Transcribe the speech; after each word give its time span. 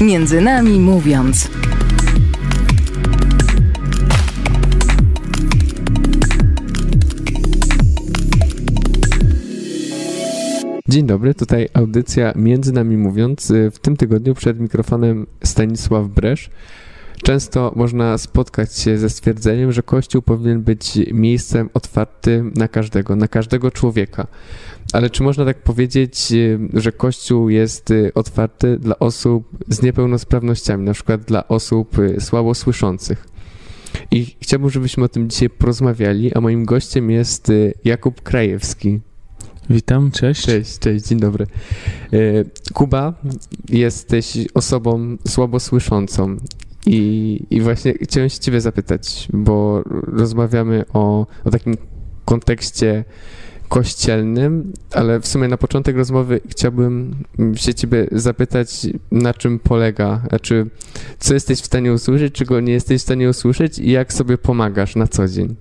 Między 0.00 0.40
nami 0.40 0.80
mówiąc. 0.80 1.50
Dzień 10.88 11.06
dobry, 11.06 11.34
tutaj 11.34 11.68
audycja 11.74 12.32
Między 12.36 12.72
nami 12.72 12.96
mówiąc. 12.96 13.52
W 13.72 13.78
tym 13.78 13.96
tygodniu 13.96 14.34
przed 14.34 14.60
mikrofonem 14.60 15.26
Stanisław 15.44 16.08
Bresz. 16.08 16.50
Często 17.22 17.72
można 17.76 18.18
spotkać 18.18 18.78
się 18.78 18.98
ze 18.98 19.10
stwierdzeniem, 19.10 19.72
że 19.72 19.82
Kościół 19.82 20.22
powinien 20.22 20.62
być 20.62 20.98
miejscem 21.12 21.70
otwartym 21.74 22.52
na 22.56 22.68
każdego, 22.68 23.16
na 23.16 23.28
każdego 23.28 23.70
człowieka. 23.70 24.26
Ale 24.92 25.10
czy 25.10 25.22
można 25.22 25.44
tak 25.44 25.62
powiedzieć, 25.62 26.32
że 26.74 26.92
Kościół 26.92 27.48
jest 27.48 27.92
otwarty 28.14 28.78
dla 28.78 28.98
osób 28.98 29.48
z 29.68 29.82
niepełnosprawnościami, 29.82 30.84
na 30.84 30.94
przykład 30.94 31.20
dla 31.20 31.48
osób 31.48 31.96
słabo 32.18 32.54
słyszących? 32.54 33.26
I 34.10 34.36
chciałbym, 34.40 34.70
żebyśmy 34.70 35.04
o 35.04 35.08
tym 35.08 35.30
dzisiaj 35.30 35.50
porozmawiali, 35.50 36.34
a 36.34 36.40
moim 36.40 36.64
gościem 36.64 37.10
jest 37.10 37.52
Jakub 37.84 38.22
Krajewski. 38.22 39.00
Witam, 39.70 40.10
cześć. 40.10 40.42
Cześć, 40.42 40.78
cześć, 40.78 41.06
dzień 41.06 41.20
dobry. 41.20 41.46
Kuba, 42.74 43.14
jesteś 43.68 44.38
osobą 44.54 45.16
słabo 45.28 45.60
słyszącą. 45.60 46.36
I, 46.88 47.46
I 47.50 47.60
właśnie 47.60 47.94
chciałem 48.02 48.28
się 48.28 48.38
Ciebie 48.38 48.60
zapytać, 48.60 49.28
bo 49.32 49.82
rozmawiamy 50.06 50.84
o, 50.92 51.26
o 51.44 51.50
takim 51.50 51.74
kontekście 52.24 53.04
kościelnym, 53.68 54.72
ale 54.92 55.20
w 55.20 55.26
sumie 55.26 55.48
na 55.48 55.56
początek 55.56 55.96
rozmowy 55.96 56.40
chciałbym 56.48 57.16
się 57.54 57.74
Ciebie 57.74 58.06
zapytać, 58.12 58.86
na 59.12 59.34
czym 59.34 59.58
polega, 59.58 60.22
znaczy 60.28 60.66
co 61.18 61.34
jesteś 61.34 61.60
w 61.60 61.66
stanie 61.66 61.92
usłyszeć, 61.92 62.34
czego 62.34 62.60
nie 62.60 62.72
jesteś 62.72 63.00
w 63.00 63.04
stanie 63.04 63.28
usłyszeć 63.28 63.78
i 63.78 63.90
jak 63.90 64.12
sobie 64.12 64.38
pomagasz 64.38 64.96
na 64.96 65.06
co 65.06 65.28
dzień. 65.28 65.56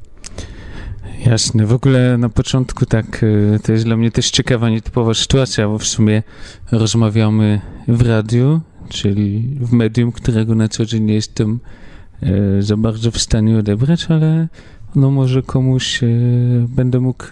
Jasne. 1.26 1.66
W 1.66 1.74
ogóle 1.74 2.18
na 2.18 2.30
początku 2.30 2.86
tak, 2.86 3.26
to 3.64 3.72
jest 3.72 3.84
dla 3.86 3.98
mnie 3.98 4.12
też 4.12 4.32
ciekawa, 4.32 4.70
nietypowa 4.70 5.14
sytuacja, 5.14 5.68
bo 5.68 5.78
w 5.78 5.86
sumie 5.86 6.24
rozmawiamy 6.72 7.62
w 7.88 8.02
radiu, 8.02 8.62
czyli 8.90 9.58
w 9.60 9.74
medium, 9.74 10.12
którego 10.12 10.56
na 10.56 10.68
co 10.68 10.86
dzień 10.86 11.04
nie 11.04 11.14
jestem 11.14 11.60
e, 12.22 12.62
za 12.62 12.78
bardzo 12.78 13.12
w 13.12 13.18
stanie 13.18 13.58
odebrać, 13.58 14.06
ale 14.10 14.48
no 14.96 15.12
może 15.12 15.42
komuś 15.44 16.04
e, 16.04 16.08
będę 16.70 17.00
mógł 17.00 17.24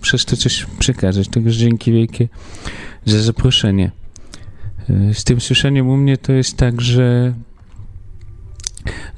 przez 0.00 0.24
to 0.24 0.36
coś 0.36 0.66
przekazać. 0.78 1.28
Także 1.28 1.58
dzięki 1.58 1.92
wielkie 1.92 2.28
za 3.04 3.22
zaproszenie. 3.22 3.90
E, 4.90 5.14
z 5.14 5.24
tym 5.24 5.40
słyszeniem 5.40 5.88
u 5.88 5.96
mnie 5.96 6.16
to 6.16 6.32
jest 6.32 6.56
tak, 6.56 6.80
że 6.80 7.34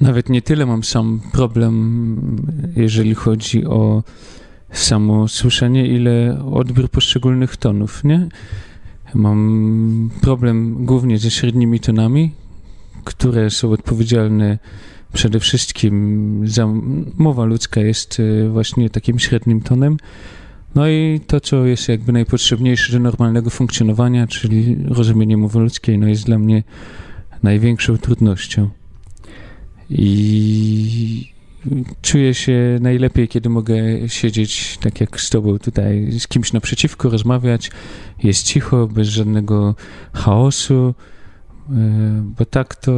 nawet 0.01 0.29
nie 0.29 0.43
tyle 0.43 0.67
mam 0.67 0.85
sam 0.85 1.21
problem, 1.33 2.73
jeżeli 2.77 3.15
chodzi 3.15 3.65
o 3.65 4.03
samo 4.71 5.29
słyszenie, 5.29 5.87
ile 5.87 6.45
odbiór 6.53 6.89
poszczególnych 6.91 7.57
tonów, 7.57 8.05
nie? 8.05 8.29
Mam 9.15 10.11
problem 10.21 10.85
głównie 10.85 11.19
ze 11.19 11.31
średnimi 11.31 11.81
tonami, 11.81 12.33
które 13.05 13.51
są 13.51 13.73
odpowiedzialne 13.73 14.59
przede 15.13 15.41
wszystkim 15.41 16.43
za 16.45 16.69
mowa 17.19 17.45
ludzka 17.45 17.81
jest 17.81 18.23
właśnie 18.51 18.91
takim 18.91 19.19
średnim 19.19 19.61
tonem. 19.61 19.97
No 20.75 20.89
i 20.89 21.21
to, 21.27 21.41
co 21.41 21.67
jest 21.67 21.89
jakby 21.89 22.13
najpotrzebniejsze 22.13 22.93
do 22.93 22.99
normalnego 22.99 23.51
funkcjonowania, 23.51 24.27
czyli 24.27 24.77
rozumienie 24.89 25.37
mowy 25.37 25.59
ludzkiej, 25.59 25.99
no 25.99 26.09
jest 26.09 26.25
dla 26.27 26.39
mnie 26.39 26.63
największą 27.43 27.99
trudnością. 27.99 28.71
I 29.91 31.34
czuję 32.03 32.35
się 32.35 32.79
najlepiej, 32.81 33.29
kiedy 33.29 33.49
mogę 33.49 33.75
siedzieć 34.09 34.79
tak 34.79 35.01
jak 35.01 35.21
z 35.21 35.31
tobą 35.31 35.59
tutaj, 35.59 36.13
z 36.13 36.29
kimś 36.29 36.53
naprzeciwko, 36.53 37.11
rozmawiać. 37.11 37.71
Jest 38.23 38.47
cicho, 38.47 38.87
bez 38.87 39.09
żadnego 39.09 39.75
chaosu, 40.13 40.95
bo 42.39 42.45
tak 42.45 42.75
to. 42.75 42.93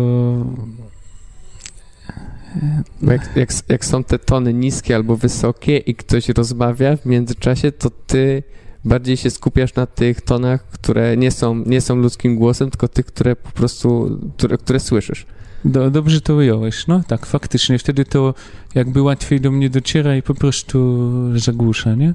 Jak, 3.03 3.37
jak, 3.37 3.51
jak 3.69 3.85
są 3.85 4.05
te 4.05 4.19
tony 4.19 4.55
niskie 4.55 4.97
albo 4.97 5.17
wysokie 5.17 5.77
i 5.77 5.95
ktoś 5.95 6.29
rozmawia 6.29 6.97
w 6.97 7.07
międzyczasie, 7.07 7.73
to 7.73 7.91
ty 7.91 8.43
bardziej 8.85 9.17
się 9.17 9.31
skupiasz 9.31 9.75
na 9.75 9.87
tych 9.87 10.21
tonach, 10.21 10.69
które 10.69 11.17
nie 11.17 11.31
są, 11.31 11.55
nie 11.55 11.81
są 11.81 11.97
ludzkim 11.97 12.37
głosem, 12.37 12.71
tylko 12.71 12.89
tych, 12.89 13.07
które 13.07 13.37
po 13.37 13.51
prostu, 13.51 14.19
które, 14.37 14.59
które 14.59 14.81
słyszysz. 14.81 15.27
Do, 15.65 15.91
dobrze 15.91 16.21
to 16.21 16.35
ująłeś, 16.35 16.87
no 16.87 17.03
tak, 17.07 17.27
faktycznie. 17.27 17.79
Wtedy 17.79 18.05
to 18.05 18.35
jakby 18.75 19.03
łatwiej 19.03 19.41
do 19.41 19.51
mnie 19.51 19.71
dociera 19.71 20.17
i 20.17 20.23
po 20.23 20.35
prostu 20.35 21.09
zagłusza, 21.39 21.95
nie? 21.95 22.15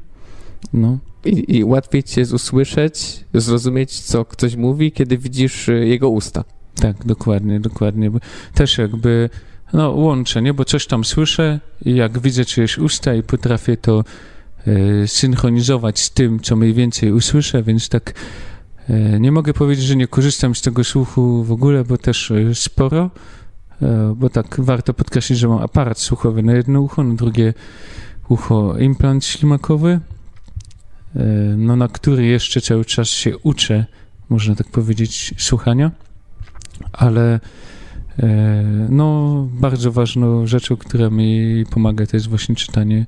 No. 0.74 0.98
I, 1.26 1.58
I 1.58 1.64
łatwiej 1.64 2.04
cię 2.04 2.22
usłyszeć, 2.34 3.26
zrozumieć, 3.34 4.00
co 4.00 4.26
ktoś 4.26 4.56
mówi, 4.56 4.92
kiedy 4.92 5.18
widzisz 5.18 5.70
y, 5.70 5.88
jego 5.88 6.10
usta. 6.10 6.44
Tak, 6.76 7.06
dokładnie, 7.06 7.60
dokładnie. 7.60 8.12
Też 8.54 8.78
jakby, 8.78 9.30
no 9.74 9.92
łączę, 9.92 10.42
nie? 10.42 10.54
Bo 10.54 10.66
coś 10.66 10.88
tam 10.88 11.06
słyszę 11.06 11.60
i 11.86 11.96
jak 11.96 12.20
widzę 12.20 12.46
czyjeś 12.46 12.78
usta 12.78 13.14
i 13.14 13.24
potrafię 13.24 13.78
to 13.78 14.04
y, 14.68 15.08
synchronizować 15.08 16.00
z 16.00 16.12
tym, 16.12 16.40
co 16.40 16.56
mniej 16.56 16.74
więcej 16.74 17.12
usłyszę, 17.12 17.64
więc 17.64 17.90
tak 17.90 18.14
nie 19.20 19.32
mogę 19.32 19.54
powiedzieć, 19.54 19.86
że 19.86 19.96
nie 19.96 20.08
korzystam 20.08 20.56
z 20.56 20.62
tego 20.62 20.84
słuchu 20.84 21.44
w 21.44 21.52
ogóle, 21.52 21.84
bo 21.84 21.98
też 21.98 22.32
y, 22.32 22.56
sporo, 22.56 23.10
bo 24.16 24.30
tak 24.30 24.62
warto 24.62 24.94
podkreślić, 24.94 25.40
że 25.40 25.48
mam 25.48 25.60
aparat 25.60 26.00
słuchowy 26.00 26.44
na 26.44 26.54
jedno 26.54 26.82
ucho, 26.82 27.04
na 27.04 27.16
drugie 27.16 27.54
ucho 28.30 28.78
implant 28.78 29.26
ślimakowy, 29.26 30.00
no, 31.58 31.76
na 31.76 31.88
który 31.88 32.26
jeszcze 32.26 32.62
cały 32.62 32.86
czas 32.86 33.08
się 33.08 33.38
uczę, 33.38 33.86
można 34.30 34.56
tak 34.56 34.68
powiedzieć, 34.68 35.34
słuchania, 35.38 35.92
ale 36.94 37.40
no, 38.90 39.48
bardzo 39.54 39.92
ważną 39.92 40.48
rzeczą, 40.48 40.78
która 40.78 41.10
mi 41.10 41.64
pomaga, 41.72 42.06
to 42.06 42.18
jest 42.18 42.28
właśnie 42.28 42.56
czytanie 42.56 43.06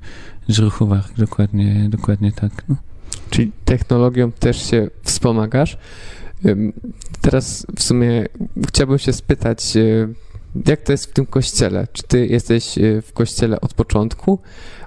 z 0.48 0.58
ruchu 0.58 0.86
warg, 0.86 1.16
dokładnie, 1.16 1.86
dokładnie 1.88 2.32
tak. 2.32 2.64
No. 2.68 2.76
Czyli 3.34 3.52
technologią 3.64 4.32
też 4.32 4.70
się 4.70 4.90
wspomagasz. 5.02 5.78
Teraz 7.20 7.66
w 7.76 7.82
sumie 7.82 8.26
chciałbym 8.68 8.98
się 8.98 9.12
spytać, 9.12 9.72
jak 10.66 10.82
to 10.82 10.92
jest 10.92 11.06
w 11.06 11.12
tym 11.12 11.26
kościele? 11.26 11.88
Czy 11.92 12.02
ty 12.02 12.26
jesteś 12.26 12.78
w 13.02 13.12
kościele 13.12 13.60
od 13.60 13.74
początku, 13.74 14.38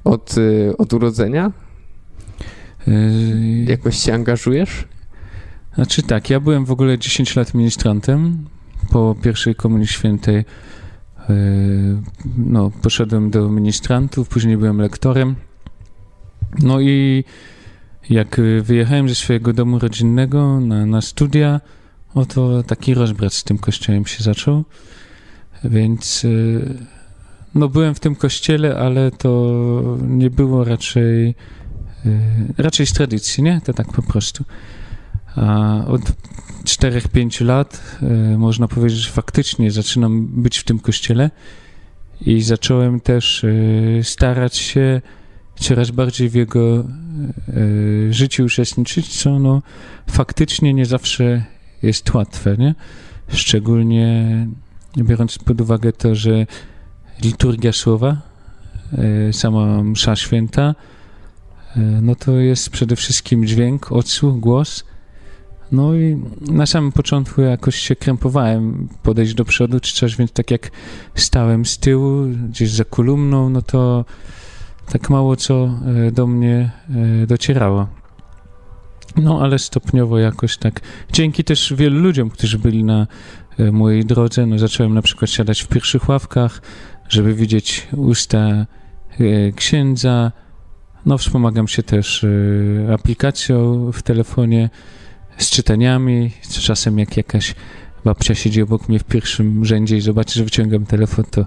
od, 0.03 0.36
od 0.78 0.94
urodzenia? 0.94 1.52
Jakoś 3.66 3.97
się 3.97 4.13
angażujesz? 4.13 4.88
Znaczy 5.75 6.03
tak, 6.03 6.30
ja 6.30 6.40
byłem 6.40 6.66
w 6.66 6.72
ogóle 6.72 7.00
10 7.00 7.36
lat 7.36 7.53
ministrantem. 7.53 8.46
Po 8.91 9.16
pierwszej 9.22 9.56
Komunii 9.56 9.88
Świętej 9.88 10.46
no, 12.38 12.72
poszedłem 12.81 13.30
do 13.30 13.50
ministrantów, 13.50 14.30
później 14.30 14.57
byłem 14.57 14.81
lektorem. 14.81 15.36
No 16.59 16.81
i 16.81 17.24
jak 18.09 18.41
wyjechałem 18.62 19.09
ze 19.09 19.16
swojego 19.16 19.53
domu 19.53 19.79
rodzinnego 19.79 20.59
na, 20.59 20.85
na 20.85 21.01
studia, 21.01 21.62
oto 22.13 22.63
taki 22.63 22.94
rozbrat 22.94 23.34
z 23.34 23.44
tym 23.44 23.57
kościołem 23.57 24.06
się 24.06 24.23
zaczął. 24.23 24.63
Więc 25.63 26.25
no 27.56 27.69
byłem 27.69 27.95
w 27.95 28.00
tym 28.00 28.16
kościele, 28.16 28.78
ale 28.78 29.12
to 29.12 29.97
nie 30.07 30.29
było 30.29 30.63
raczej 30.63 31.35
raczej 32.57 32.85
z 32.85 32.94
tradycji, 32.94 33.44
nie? 33.44 33.62
To 33.62 33.73
tak 33.73 33.88
po 33.88 34.01
prostu. 34.01 34.44
A 35.35 35.85
od 35.85 36.01
4-5 36.63 37.45
lat 37.45 37.97
można 38.38 38.68
powiedzieć, 38.68 39.00
że 39.00 39.12
faktycznie 39.12 39.71
zaczynam 39.71 40.27
być 40.27 40.57
w 40.57 40.63
tym 40.63 40.80
kościele 40.80 41.31
i 42.21 42.42
zacząłem 42.42 43.00
też 43.00 43.45
starać 44.04 44.57
się 44.57 45.01
coraz 45.59 45.92
bardziej 45.92 46.30
w 46.30 46.33
jego 46.33 46.83
życiu 48.09 48.45
uczestniczyć, 48.45 49.21
co 49.21 49.39
no 49.39 49.62
faktycznie 50.07 50.74
nie 50.74 50.86
zawsze 50.86 51.44
jest 51.83 52.13
łatwe, 52.13 52.56
nie? 52.57 52.75
Szczególnie 53.27 54.48
biorąc 54.98 55.38
pod 55.38 55.62
uwagę 55.62 55.94
to, 55.94 56.15
że 56.15 56.45
liturgia 57.24 57.74
słowa, 57.74 58.21
sama 59.31 59.83
msza 59.83 60.15
święta, 60.15 60.75
no 62.01 62.15
to 62.15 62.31
jest 62.31 62.69
przede 62.69 62.95
wszystkim 62.95 63.45
dźwięk, 63.45 63.92
odsłuch, 63.92 64.39
głos. 64.39 64.83
No 65.71 65.95
i 65.95 66.21
na 66.42 66.65
samym 66.65 66.92
początku 66.92 67.42
jakoś 67.42 67.75
się 67.75 67.95
krępowałem 67.95 68.89
podejść 69.04 69.33
do 69.33 69.45
przodu 69.45 69.80
czy 69.80 69.95
coś, 69.95 70.15
więc 70.15 70.31
tak 70.31 70.51
jak 70.51 70.71
stałem 71.15 71.65
z 71.65 71.77
tyłu, 71.77 72.27
gdzieś 72.50 72.71
za 72.71 72.83
kolumną, 72.83 73.50
no 73.50 73.62
to 73.62 74.06
tak 74.92 75.10
mało 75.10 75.36
co 75.36 75.69
do 76.12 76.28
mnie 76.28 76.72
docierało. 77.28 77.88
No, 79.18 79.42
ale 79.42 79.60
stopniowo 79.60 80.19
jakoś 80.19 80.57
tak. 80.57 80.81
Dzięki 81.13 81.44
też 81.44 81.74
wielu 81.78 82.00
ludziom, 82.00 82.30
którzy 82.30 82.60
byli 82.60 82.84
na 82.84 83.07
e, 83.60 83.72
mojej 83.72 84.06
drodze, 84.06 84.45
no 84.45 84.60
zacząłem 84.60 84.94
na 84.94 85.01
przykład 85.01 85.31
siadać 85.31 85.62
w 85.62 85.68
pierwszych 85.68 86.10
ławkach, 86.10 86.62
żeby 87.10 87.34
widzieć 87.34 87.88
usta 87.95 88.39
e, 88.39 88.66
księdza. 89.56 90.31
No, 91.06 91.18
wspomagam 91.18 91.68
się 91.68 91.83
też 91.83 92.24
e, 92.24 92.94
aplikacją 92.94 93.92
w 93.92 94.01
telefonie 94.01 94.69
z 95.38 95.50
czytaniami. 95.50 96.31
Czasem 96.50 97.00
jak 97.00 97.18
jakaś 97.18 97.56
babcia 98.06 98.36
siedzi 98.36 98.62
obok 98.62 98.90
mnie 98.90 99.00
w 99.00 99.04
pierwszym 99.04 99.66
rzędzie 99.66 99.98
i 99.98 100.01
zobaczy, 100.01 100.40
że 100.40 100.44
wyciągam 100.44 100.86
telefon, 100.86 101.25
to 101.31 101.45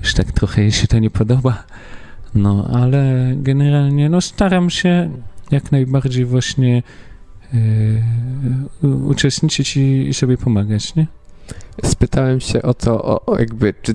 już 0.00 0.14
tak 0.14 0.32
trochę 0.32 0.62
jej 0.62 0.72
się 0.72 0.86
to 0.86 0.98
nie 0.98 1.10
podoba. 1.10 1.64
No, 2.34 2.68
ale 2.72 3.32
generalnie 3.36 4.08
no, 4.08 4.20
staram 4.20 4.70
się 4.70 5.10
jak 5.50 5.72
najbardziej 5.72 6.24
właśnie 6.24 6.82
yy, 8.82 8.96
uczestniczyć 9.06 9.76
i, 9.76 10.08
i, 10.08 10.14
sobie 10.14 10.38
pomagać, 10.38 10.94
nie? 10.94 11.06
Spytałem 11.84 12.40
się 12.40 12.62
o 12.62 12.74
to, 12.74 13.04
o, 13.04 13.26
o 13.26 13.38
jakby, 13.38 13.74
czy 13.82 13.94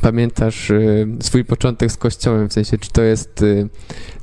pamiętasz 0.00 0.70
y, 0.70 1.06
swój 1.20 1.44
początek 1.44 1.92
z 1.92 1.96
kościołem, 1.96 2.48
w 2.48 2.52
sensie, 2.52 2.78
czy 2.78 2.90
to 2.90 3.02
jest 3.02 3.42
y, 3.42 3.68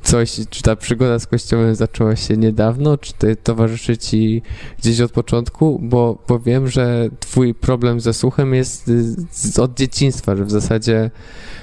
coś, 0.02 0.40
czy 0.50 0.62
ta 0.62 0.76
przygoda 0.76 1.18
z 1.18 1.26
kościołem 1.26 1.74
zaczęła 1.74 2.16
się 2.16 2.36
niedawno, 2.36 2.98
czy 2.98 3.12
to 3.12 3.26
towarzyszy 3.42 3.98
ci 3.98 4.42
gdzieś 4.78 5.00
od 5.00 5.12
początku, 5.12 5.80
bo, 5.82 6.18
bo 6.28 6.38
wiem, 6.38 6.68
że 6.68 7.08
twój 7.20 7.54
problem 7.54 8.00
ze 8.00 8.14
słuchem 8.14 8.54
jest 8.54 8.88
y, 8.88 9.62
od 9.62 9.74
dzieciństwa, 9.74 10.36
że 10.36 10.44
w 10.44 10.50
zasadzie 10.50 11.10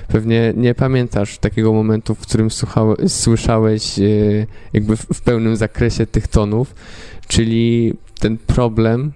pewnie 0.07 0.53
nie 0.57 0.75
pamiętasz 0.75 1.37
takiego 1.37 1.73
momentu, 1.73 2.15
w 2.15 2.19
którym 2.19 2.51
słuchałeś, 2.51 3.11
słyszałeś 3.11 3.99
jakby 4.73 4.97
w 4.97 5.21
pełnym 5.21 5.55
zakresie 5.55 6.07
tych 6.07 6.27
tonów, 6.27 6.75
czyli 7.27 7.93
ten 8.19 8.37
problem 8.37 9.11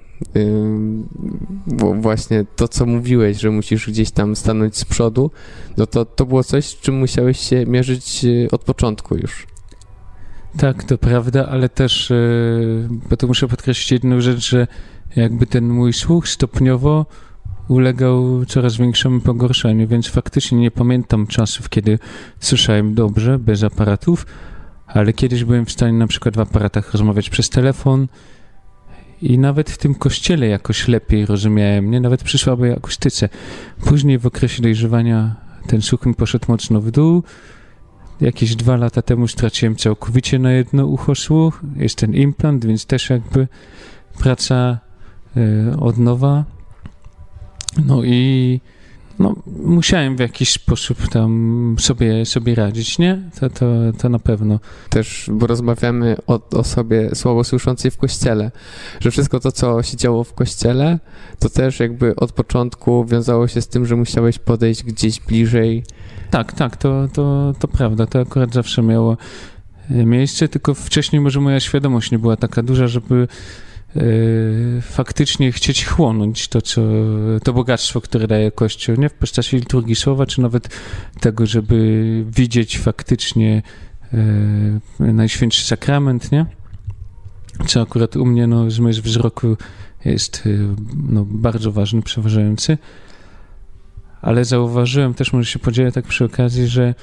bo 1.67 1.93
właśnie 1.93 2.45
to, 2.55 2.67
co 2.67 2.85
mówiłeś, 2.85 3.39
że 3.39 3.51
musisz 3.51 3.89
gdzieś 3.89 4.11
tam 4.11 4.35
stanąć 4.35 4.77
z 4.77 4.85
przodu, 4.85 5.31
no 5.77 5.87
to 5.87 6.05
to 6.05 6.25
było 6.25 6.43
coś, 6.43 6.65
z 6.65 6.79
czym 6.79 6.95
musiałeś 6.95 7.39
się 7.39 7.65
mierzyć 7.65 8.25
y, 8.25 8.47
od 8.51 8.63
początku 8.63 9.17
już. 9.17 9.47
Tak, 10.57 10.83
to 10.83 10.97
prawda, 10.97 11.47
ale 11.47 11.69
też, 11.69 12.11
y, 12.11 12.87
bo 13.09 13.17
to 13.17 13.27
muszę 13.27 13.47
podkreślić 13.47 13.91
jedną 13.91 14.21
rzecz, 14.21 14.49
że 14.49 14.67
jakby 15.15 15.47
ten 15.47 15.69
mój 15.69 15.93
słuch 15.93 16.27
stopniowo 16.27 17.05
ulegał 17.67 18.45
coraz 18.45 18.77
większemu 18.77 19.19
pogorszeniu, 19.19 19.87
więc 19.87 20.07
faktycznie 20.07 20.57
nie 20.57 20.71
pamiętam 20.71 21.27
czasów, 21.27 21.69
kiedy 21.69 21.99
słyszałem 22.39 22.93
dobrze, 22.93 23.39
bez 23.39 23.63
aparatów, 23.63 24.25
ale 24.87 25.13
kiedyś 25.13 25.43
byłem 25.43 25.65
w 25.65 25.71
stanie 25.71 25.93
na 25.93 26.07
przykład 26.07 26.35
w 26.35 26.39
aparatach 26.39 26.91
rozmawiać 26.91 27.29
przez 27.29 27.49
telefon, 27.49 28.07
i 29.21 29.37
nawet 29.37 29.69
w 29.69 29.77
tym 29.77 29.95
kościele 29.95 30.47
jakoś 30.47 30.87
lepiej 30.87 31.25
rozumiałem, 31.25 31.91
nie? 31.91 31.99
Nawet 31.99 32.23
przy 32.23 32.37
słabej 32.37 32.73
akustyce. 32.73 33.29
Później 33.85 34.19
w 34.19 34.25
okresie 34.25 34.61
dojrzewania 34.61 35.35
ten 35.67 35.81
słuch 35.81 36.05
mi 36.05 36.13
poszedł 36.13 36.45
mocno 36.47 36.81
w 36.81 36.91
dół. 36.91 37.23
Jakieś 38.21 38.55
dwa 38.55 38.77
lata 38.77 39.01
temu 39.01 39.27
straciłem 39.27 39.75
całkowicie 39.75 40.39
na 40.39 40.51
jedno 40.51 40.85
ucho 40.85 41.15
słuch. 41.15 41.61
Jest 41.75 41.95
ten 41.95 42.13
implant, 42.13 42.65
więc 42.65 42.85
też 42.85 43.09
jakby 43.09 43.47
praca 44.19 44.79
y, 45.37 45.77
od 45.79 45.97
nowa. 45.97 46.45
No 47.85 48.03
i 48.03 48.61
no, 49.19 49.35
musiałem 49.63 50.15
w 50.15 50.19
jakiś 50.19 50.51
sposób 50.51 51.07
tam 51.07 51.75
sobie, 51.79 52.25
sobie 52.25 52.55
radzić, 52.55 52.99
nie? 52.99 53.21
To, 53.39 53.49
to, 53.49 53.65
to 53.97 54.09
na 54.09 54.19
pewno. 54.19 54.59
Też, 54.89 55.29
bo 55.33 55.47
rozmawiamy 55.47 56.15
o 56.27 56.39
osobie 56.51 57.15
słabo 57.15 57.43
słyszącej 57.43 57.91
w 57.91 57.97
kościele, 57.97 58.51
że 58.99 59.11
wszystko 59.11 59.39
to, 59.39 59.51
co 59.51 59.83
się 59.83 59.97
działo 59.97 60.23
w 60.23 60.33
kościele, 60.33 60.99
to 61.39 61.49
też 61.49 61.79
jakby 61.79 62.15
od 62.15 62.31
początku 62.31 63.05
wiązało 63.05 63.47
się 63.47 63.61
z 63.61 63.67
tym, 63.67 63.85
że 63.85 63.95
musiałeś 63.95 64.39
podejść 64.39 64.83
gdzieś 64.83 65.19
bliżej. 65.19 65.83
Tak, 66.31 66.53
tak, 66.53 66.77
to, 66.77 67.07
to, 67.13 67.53
to 67.59 67.67
prawda, 67.67 68.05
to 68.05 68.19
akurat 68.19 68.53
zawsze 68.53 68.83
miało 68.83 69.17
e, 69.91 70.05
miejsce, 70.05 70.47
tylko 70.47 70.73
wcześniej 70.73 71.21
może 71.21 71.39
moja 71.41 71.59
świadomość 71.59 72.11
nie 72.11 72.19
była 72.19 72.35
taka 72.35 72.63
duża, 72.63 72.87
żeby 72.87 73.27
faktycznie 74.81 75.51
chcieć 75.51 75.85
chłonąć 75.85 76.47
to, 76.47 76.61
co, 76.61 76.81
to 77.43 77.53
bogactwo, 77.53 78.01
które 78.01 78.27
daje 78.27 78.51
Kościół, 78.51 78.95
nie 78.95 79.09
w 79.09 79.13
postaci 79.13 79.57
liturgii 79.57 79.95
słowa, 79.95 80.25
czy 80.25 80.41
nawet 80.41 80.69
tego, 81.19 81.45
żeby 81.45 82.25
widzieć 82.27 82.79
faktycznie 82.79 83.61
y, 84.13 85.13
Najświętszy 85.13 85.65
Sakrament, 85.65 86.31
nie? 86.31 86.45
Co 87.67 87.81
akurat 87.81 88.15
u 88.15 88.25
mnie, 88.25 88.47
no, 88.47 88.71
zmysł 88.71 89.01
wzroku 89.01 89.57
jest 90.05 90.45
y, 90.45 90.67
no, 91.09 91.25
bardzo 91.25 91.71
ważny, 91.71 92.01
przeważający. 92.01 92.77
Ale 94.21 94.45
zauważyłem, 94.45 95.13
też 95.13 95.33
może 95.33 95.51
się 95.51 95.59
podzielę 95.59 95.91
tak 95.91 96.05
przy 96.05 96.25
okazji, 96.25 96.67
że 96.67 96.93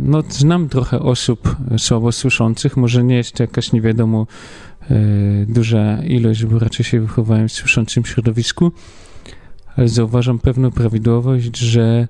no, 0.00 0.22
znam 0.28 0.68
trochę 0.68 1.00
osób 1.00 1.56
słabo 1.78 2.12
słyszących, 2.12 2.76
może 2.76 3.04
nie 3.04 3.16
jest 3.16 3.32
to 3.32 3.42
jakaś 3.42 3.72
nie 3.72 3.80
wiadomo 3.80 4.26
duża 5.48 6.02
ilość, 6.02 6.44
bo 6.44 6.58
raczej 6.58 6.84
się 6.84 7.00
wychowałem 7.00 7.48
w 7.48 7.52
słyszącym 7.52 8.04
środowisku, 8.04 8.72
ale 9.76 9.88
zauważam 9.88 10.38
pewną 10.38 10.70
prawidłowość, 10.70 11.56
że 11.56 12.08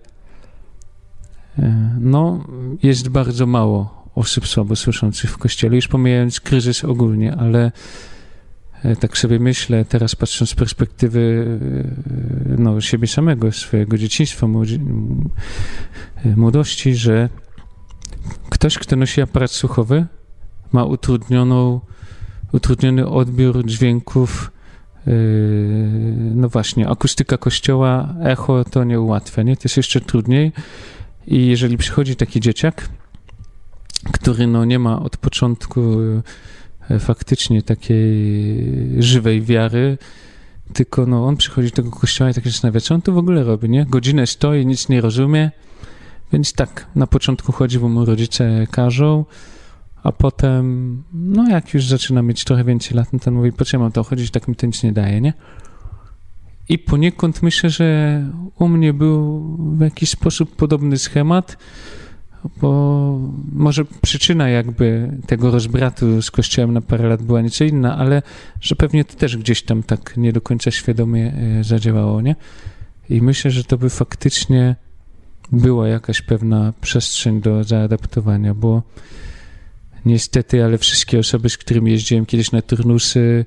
e, 1.58 1.96
no, 2.00 2.44
jest 2.82 3.08
bardzo 3.08 3.46
mało 3.46 4.04
osób 4.14 4.48
słabo 4.48 4.76
słyszących 4.76 5.30
w 5.30 5.38
kościele, 5.38 5.76
już 5.76 5.88
pomijając 5.88 6.40
kryzys 6.40 6.84
ogólnie, 6.84 7.34
ale 7.34 7.72
e, 8.82 8.96
tak 8.96 9.18
sobie 9.18 9.38
myślę, 9.38 9.84
teraz 9.84 10.16
patrząc 10.16 10.50
z 10.50 10.54
perspektywy 10.54 11.46
no, 12.58 12.80
siebie 12.80 13.08
samego, 13.08 13.52
swojego 13.52 13.98
dzieciństwa, 13.98 14.46
młodości, 16.36 16.94
że 16.94 17.28
ktoś, 18.50 18.78
kto 18.78 18.96
nosi 18.96 19.20
aparat 19.20 19.50
słuchowy, 19.50 20.06
ma 20.72 20.84
utrudnioną 20.84 21.80
utrudniony 22.54 23.08
odbiór 23.08 23.66
dźwięków. 23.66 24.50
Yy, 25.06 25.12
no 26.34 26.48
właśnie, 26.48 26.88
akustyka 26.88 27.38
kościoła, 27.38 28.14
echo 28.24 28.64
to 28.64 28.84
nie 28.84 29.00
ułatwia, 29.00 29.42
nie? 29.42 29.56
To 29.56 29.62
jest 29.64 29.76
jeszcze 29.76 30.00
trudniej. 30.00 30.52
I 31.26 31.46
jeżeli 31.46 31.76
przychodzi 31.76 32.16
taki 32.16 32.40
dzieciak, 32.40 32.88
który 34.12 34.46
no 34.46 34.64
nie 34.64 34.78
ma 34.78 35.02
od 35.02 35.16
początku 35.16 35.80
e, 36.90 36.98
faktycznie 36.98 37.62
takiej 37.62 39.02
żywej 39.02 39.42
wiary, 39.42 39.98
tylko 40.72 41.06
no 41.06 41.26
on 41.26 41.36
przychodzi 41.36 41.68
do 41.68 41.76
tego 41.76 41.90
kościoła 41.90 42.30
i 42.30 42.34
tak 42.34 42.44
się 42.44 42.50
zastanawia, 42.50 42.80
co 42.80 42.94
on 42.94 43.02
tu 43.02 43.14
w 43.14 43.18
ogóle 43.18 43.44
robi, 43.44 43.70
nie? 43.70 43.86
Godzinę 43.86 44.26
stoi, 44.26 44.66
nic 44.66 44.88
nie 44.88 45.00
rozumie, 45.00 45.50
więc 46.32 46.52
tak, 46.52 46.86
na 46.94 47.06
początku 47.06 47.52
chodzi, 47.52 47.78
bo 47.78 47.88
mu 47.88 48.04
rodzice 48.04 48.66
każą, 48.70 49.24
a 50.04 50.12
potem, 50.12 51.02
no 51.12 51.48
jak 51.48 51.74
już 51.74 51.86
zaczyna 51.86 52.22
mieć 52.22 52.44
trochę 52.44 52.64
więcej 52.64 52.96
lat, 52.96 53.12
no 53.12 53.18
to 53.18 53.30
mówi, 53.30 53.52
po 53.52 53.64
co 53.64 53.78
mam 53.78 53.92
to 53.92 54.04
chodzić, 54.04 54.30
tak 54.30 54.48
mi 54.48 54.56
to 54.56 54.66
nic 54.66 54.82
nie 54.82 54.92
daje, 54.92 55.20
nie? 55.20 55.32
I 56.68 56.78
poniekąd 56.78 57.42
myślę, 57.42 57.70
że 57.70 58.20
u 58.58 58.68
mnie 58.68 58.92
był 58.92 59.40
w 59.76 59.80
jakiś 59.80 60.10
sposób 60.10 60.56
podobny 60.56 60.98
schemat, 60.98 61.56
bo 62.60 63.20
może 63.52 63.84
przyczyna 64.02 64.48
jakby 64.48 65.18
tego 65.26 65.50
rozbratu 65.50 66.22
z 66.22 66.30
kościołem 66.30 66.72
na 66.72 66.80
parę 66.80 67.08
lat 67.08 67.22
była 67.22 67.40
nieco 67.40 67.64
inna, 67.64 67.98
ale 67.98 68.22
że 68.60 68.76
pewnie 68.76 69.04
to 69.04 69.14
też 69.14 69.36
gdzieś 69.36 69.62
tam 69.62 69.82
tak 69.82 70.16
nie 70.16 70.32
do 70.32 70.40
końca 70.40 70.70
świadomie 70.70 71.32
e, 71.32 71.64
zadziałało, 71.64 72.20
nie? 72.20 72.36
I 73.10 73.22
myślę, 73.22 73.50
że 73.50 73.64
to 73.64 73.78
by 73.78 73.90
faktycznie 73.90 74.76
była 75.52 75.88
jakaś 75.88 76.22
pewna 76.22 76.72
przestrzeń 76.80 77.40
do 77.40 77.64
zaadaptowania, 77.64 78.54
bo 78.54 78.82
niestety, 80.06 80.64
ale 80.64 80.78
wszystkie 80.78 81.18
osoby, 81.18 81.50
z 81.50 81.58
którymi 81.58 81.90
jeździłem 81.90 82.26
kiedyś 82.26 82.52
na 82.52 82.62
turnusy 82.62 83.44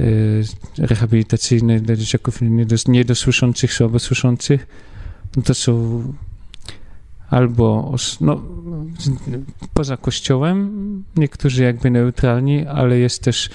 e, 0.00 0.04
rehabilitacyjne 0.78 1.80
dla 1.80 1.96
dzieciaków 1.96 2.38
niedosłyszących, 2.88 3.74
słabo 3.74 3.98
słyszących, 3.98 4.66
no 5.36 5.42
to 5.42 5.54
są 5.54 6.02
albo 7.30 7.94
no, 8.20 8.42
poza 9.74 9.96
kościołem, 9.96 11.04
niektórzy 11.16 11.62
jakby 11.62 11.90
neutralni, 11.90 12.66
ale 12.66 12.98
jest 12.98 13.22
też 13.22 13.50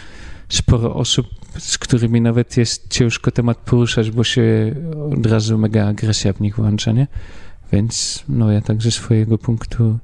sporo 0.50 0.96
osób, 0.96 1.28
z 1.58 1.78
którymi 1.78 2.22
nawet 2.22 2.58
jest 2.58 2.88
ciężko 2.90 3.32
temat 3.32 3.58
poruszać, 3.58 4.12
bo 4.12 4.24
się 4.24 4.76
od 5.14 5.26
razu 5.26 5.58
mega 5.58 5.88
agresja 5.88 6.34
w 6.34 6.42
nich 6.42 6.56
włącza, 6.56 6.92
nie? 6.92 7.08
Więc 7.72 8.24
no 8.30 8.52
ja 8.52 8.62
tak 8.62 8.82
ze 8.82 8.92
swojego 8.92 9.38
punktu 9.38 9.98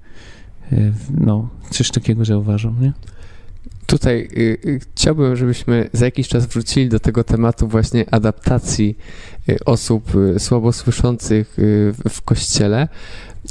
no, 1.17 1.49
coś 1.69 1.91
takiego 1.91 2.25
zauważam, 2.25 2.81
nie? 2.81 2.93
Tutaj 3.85 4.29
y, 4.37 4.57
y, 4.65 4.79
chciałbym, 4.79 5.35
żebyśmy 5.35 5.89
za 5.93 6.05
jakiś 6.05 6.27
czas 6.27 6.45
wrócili 6.45 6.89
do 6.89 6.99
tego 6.99 7.23
tematu 7.23 7.67
właśnie 7.67 8.13
adaptacji 8.13 8.97
y, 9.49 9.57
osób 9.65 10.15
y, 10.15 10.39
słabosłyszących 10.39 11.59
y, 11.59 11.93
w 12.09 12.21
kościele, 12.21 12.87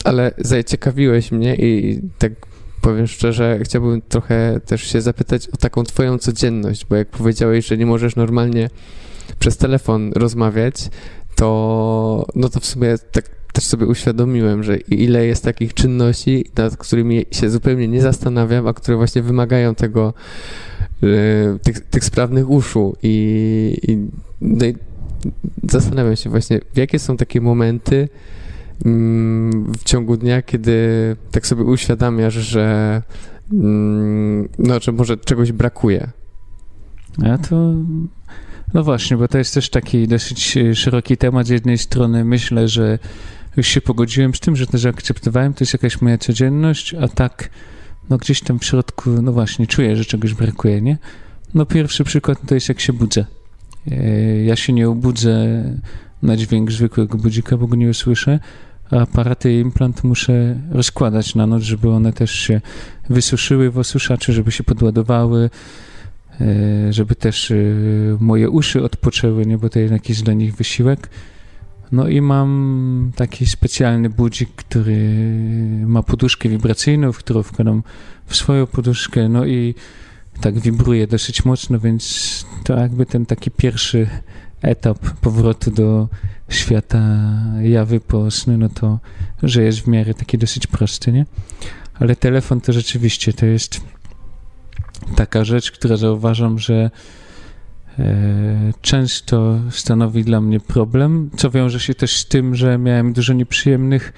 ale 0.04 0.30
zaciekawiłeś 0.38 1.32
mnie 1.32 1.56
i 1.56 2.00
tak 2.18 2.32
powiem 2.80 3.06
szczerze, 3.06 3.58
chciałbym 3.62 4.02
trochę 4.02 4.60
też 4.66 4.82
się 4.82 5.00
zapytać 5.00 5.48
o 5.48 5.56
taką 5.56 5.84
twoją 5.84 6.18
codzienność, 6.18 6.86
bo 6.86 6.96
jak 6.96 7.08
powiedziałeś, 7.08 7.66
że 7.66 7.76
nie 7.76 7.86
możesz 7.86 8.16
normalnie 8.16 8.70
przez 9.38 9.56
telefon 9.56 10.12
rozmawiać, 10.12 10.74
to 11.34 12.26
no 12.34 12.48
to 12.48 12.60
w 12.60 12.66
sumie 12.66 12.94
tak 13.12 13.39
też 13.52 13.64
sobie 13.64 13.86
uświadomiłem, 13.86 14.62
że 14.62 14.76
ile 14.76 15.26
jest 15.26 15.44
takich 15.44 15.74
czynności, 15.74 16.44
nad 16.56 16.76
którymi 16.76 17.26
się 17.30 17.50
zupełnie 17.50 17.88
nie 17.88 18.02
zastanawiam, 18.02 18.66
a 18.66 18.74
które 18.74 18.96
właśnie 18.96 19.22
wymagają 19.22 19.74
tego, 19.74 20.14
yy, 21.02 21.58
tych, 21.62 21.80
tych 21.80 22.04
sprawnych 22.04 22.50
uszu 22.50 22.96
i, 23.02 23.76
i, 23.88 23.98
no 24.40 24.66
i 24.66 24.74
zastanawiam 25.70 26.16
się 26.16 26.30
właśnie, 26.30 26.60
jakie 26.76 26.98
są 26.98 27.16
takie 27.16 27.40
momenty, 27.40 28.08
Mm, 28.84 29.72
w 29.72 29.84
ciągu 29.84 30.16
dnia, 30.16 30.42
kiedy 30.42 31.16
tak 31.30 31.46
sobie 31.46 31.64
uświadamiasz, 31.64 32.34
że 32.34 33.02
mm, 33.52 34.48
no, 34.58 34.80
że 34.80 34.92
może 34.92 35.16
czegoś 35.16 35.52
brakuje. 35.52 36.10
A 37.24 37.38
to 37.38 37.72
no 38.74 38.82
właśnie, 38.84 39.16
bo 39.16 39.28
to 39.28 39.38
jest 39.38 39.54
też 39.54 39.70
taki 39.70 40.08
dosyć 40.08 40.58
szeroki 40.74 41.16
temat. 41.16 41.46
Z 41.46 41.50
jednej 41.50 41.78
strony 41.78 42.24
myślę, 42.24 42.68
że 42.68 42.98
już 43.56 43.66
się 43.66 43.80
pogodziłem 43.80 44.34
z 44.34 44.40
tym, 44.40 44.56
że 44.56 44.66
to 44.66 44.78
zaakceptowałem, 44.78 45.54
to 45.54 45.64
jest 45.64 45.72
jakaś 45.72 46.00
moja 46.00 46.18
codzienność, 46.18 46.94
a 46.94 47.08
tak 47.08 47.50
no 48.10 48.18
gdzieś 48.18 48.40
tam 48.40 48.58
w 48.58 48.64
środku, 48.64 49.10
no 49.22 49.32
właśnie, 49.32 49.66
czuję, 49.66 49.96
że 49.96 50.04
czegoś 50.04 50.34
brakuje, 50.34 50.80
nie? 50.80 50.98
No 51.54 51.66
pierwszy 51.66 52.04
przykład 52.04 52.38
to 52.46 52.54
jest 52.54 52.68
jak 52.68 52.80
się 52.80 52.92
budzę. 52.92 53.24
E, 53.90 54.44
ja 54.44 54.56
się 54.56 54.72
nie 54.72 54.88
obudzę 54.88 55.64
na 56.22 56.36
dźwięk 56.36 56.72
zwykłego 56.72 57.18
budzika, 57.18 57.56
bo 57.56 57.66
go 57.66 57.76
nie 57.76 57.88
usłyszę, 57.88 58.40
aparaty 58.90 59.52
i 59.52 59.58
implant 59.58 60.04
muszę 60.04 60.60
rozkładać 60.70 61.34
na 61.34 61.46
noc, 61.46 61.62
żeby 61.62 61.90
one 61.90 62.12
też 62.12 62.30
się 62.30 62.60
wysuszyły 63.08 63.70
w 63.70 63.78
osuszaczy, 63.78 64.32
żeby 64.32 64.52
się 64.52 64.64
podładowały, 64.64 65.50
e, 66.40 66.92
żeby 66.92 67.14
też 67.14 67.50
e, 67.50 67.54
moje 68.20 68.50
uszy 68.50 68.82
odpoczęły, 68.82 69.46
nie, 69.46 69.58
bo 69.58 69.68
to 69.68 69.78
jednak 69.78 70.08
jest 70.08 70.22
dla 70.22 70.34
nich 70.34 70.56
wysiłek. 70.56 71.08
No 71.92 72.08
i 72.08 72.20
mam 72.20 73.12
taki 73.16 73.46
specjalny 73.46 74.10
budzik, 74.10 74.50
który 74.56 74.98
ma 75.86 76.02
poduszkę 76.02 76.48
wibracyjną, 76.48 77.12
w 77.12 77.18
którą 77.18 77.42
wkładam 77.42 77.82
w 78.26 78.36
swoją 78.36 78.66
poduszkę, 78.66 79.28
no 79.28 79.46
i 79.46 79.74
tak 80.40 80.58
wibruje 80.58 81.06
dosyć 81.06 81.44
mocno, 81.44 81.78
więc 81.78 82.44
to 82.64 82.76
jakby 82.76 83.06
ten 83.06 83.26
taki 83.26 83.50
pierwszy 83.50 84.08
etap 84.62 84.98
powrotu 84.98 85.70
do 85.70 86.08
świata 86.48 87.00
jawy 87.62 88.00
poosny, 88.00 88.58
no 88.58 88.68
to, 88.68 88.98
że 89.42 89.62
jest 89.62 89.80
w 89.80 89.86
miarę 89.86 90.14
taki 90.14 90.38
dosyć 90.38 90.66
prosty, 90.66 91.12
nie? 91.12 91.26
Ale 91.94 92.16
telefon 92.16 92.60
to 92.60 92.72
rzeczywiście 92.72 93.32
to 93.32 93.46
jest 93.46 93.80
taka 95.16 95.44
rzecz, 95.44 95.70
która 95.70 95.96
zauważam, 95.96 96.58
że 96.58 96.90
często 98.80 99.60
stanowi 99.70 100.24
dla 100.24 100.40
mnie 100.40 100.60
problem, 100.60 101.30
co 101.36 101.50
wiąże 101.50 101.80
się 101.80 101.94
też 101.94 102.16
z 102.16 102.26
tym, 102.26 102.54
że 102.54 102.78
miałem 102.78 103.12
dużo 103.12 103.32
nieprzyjemnych 103.32 104.12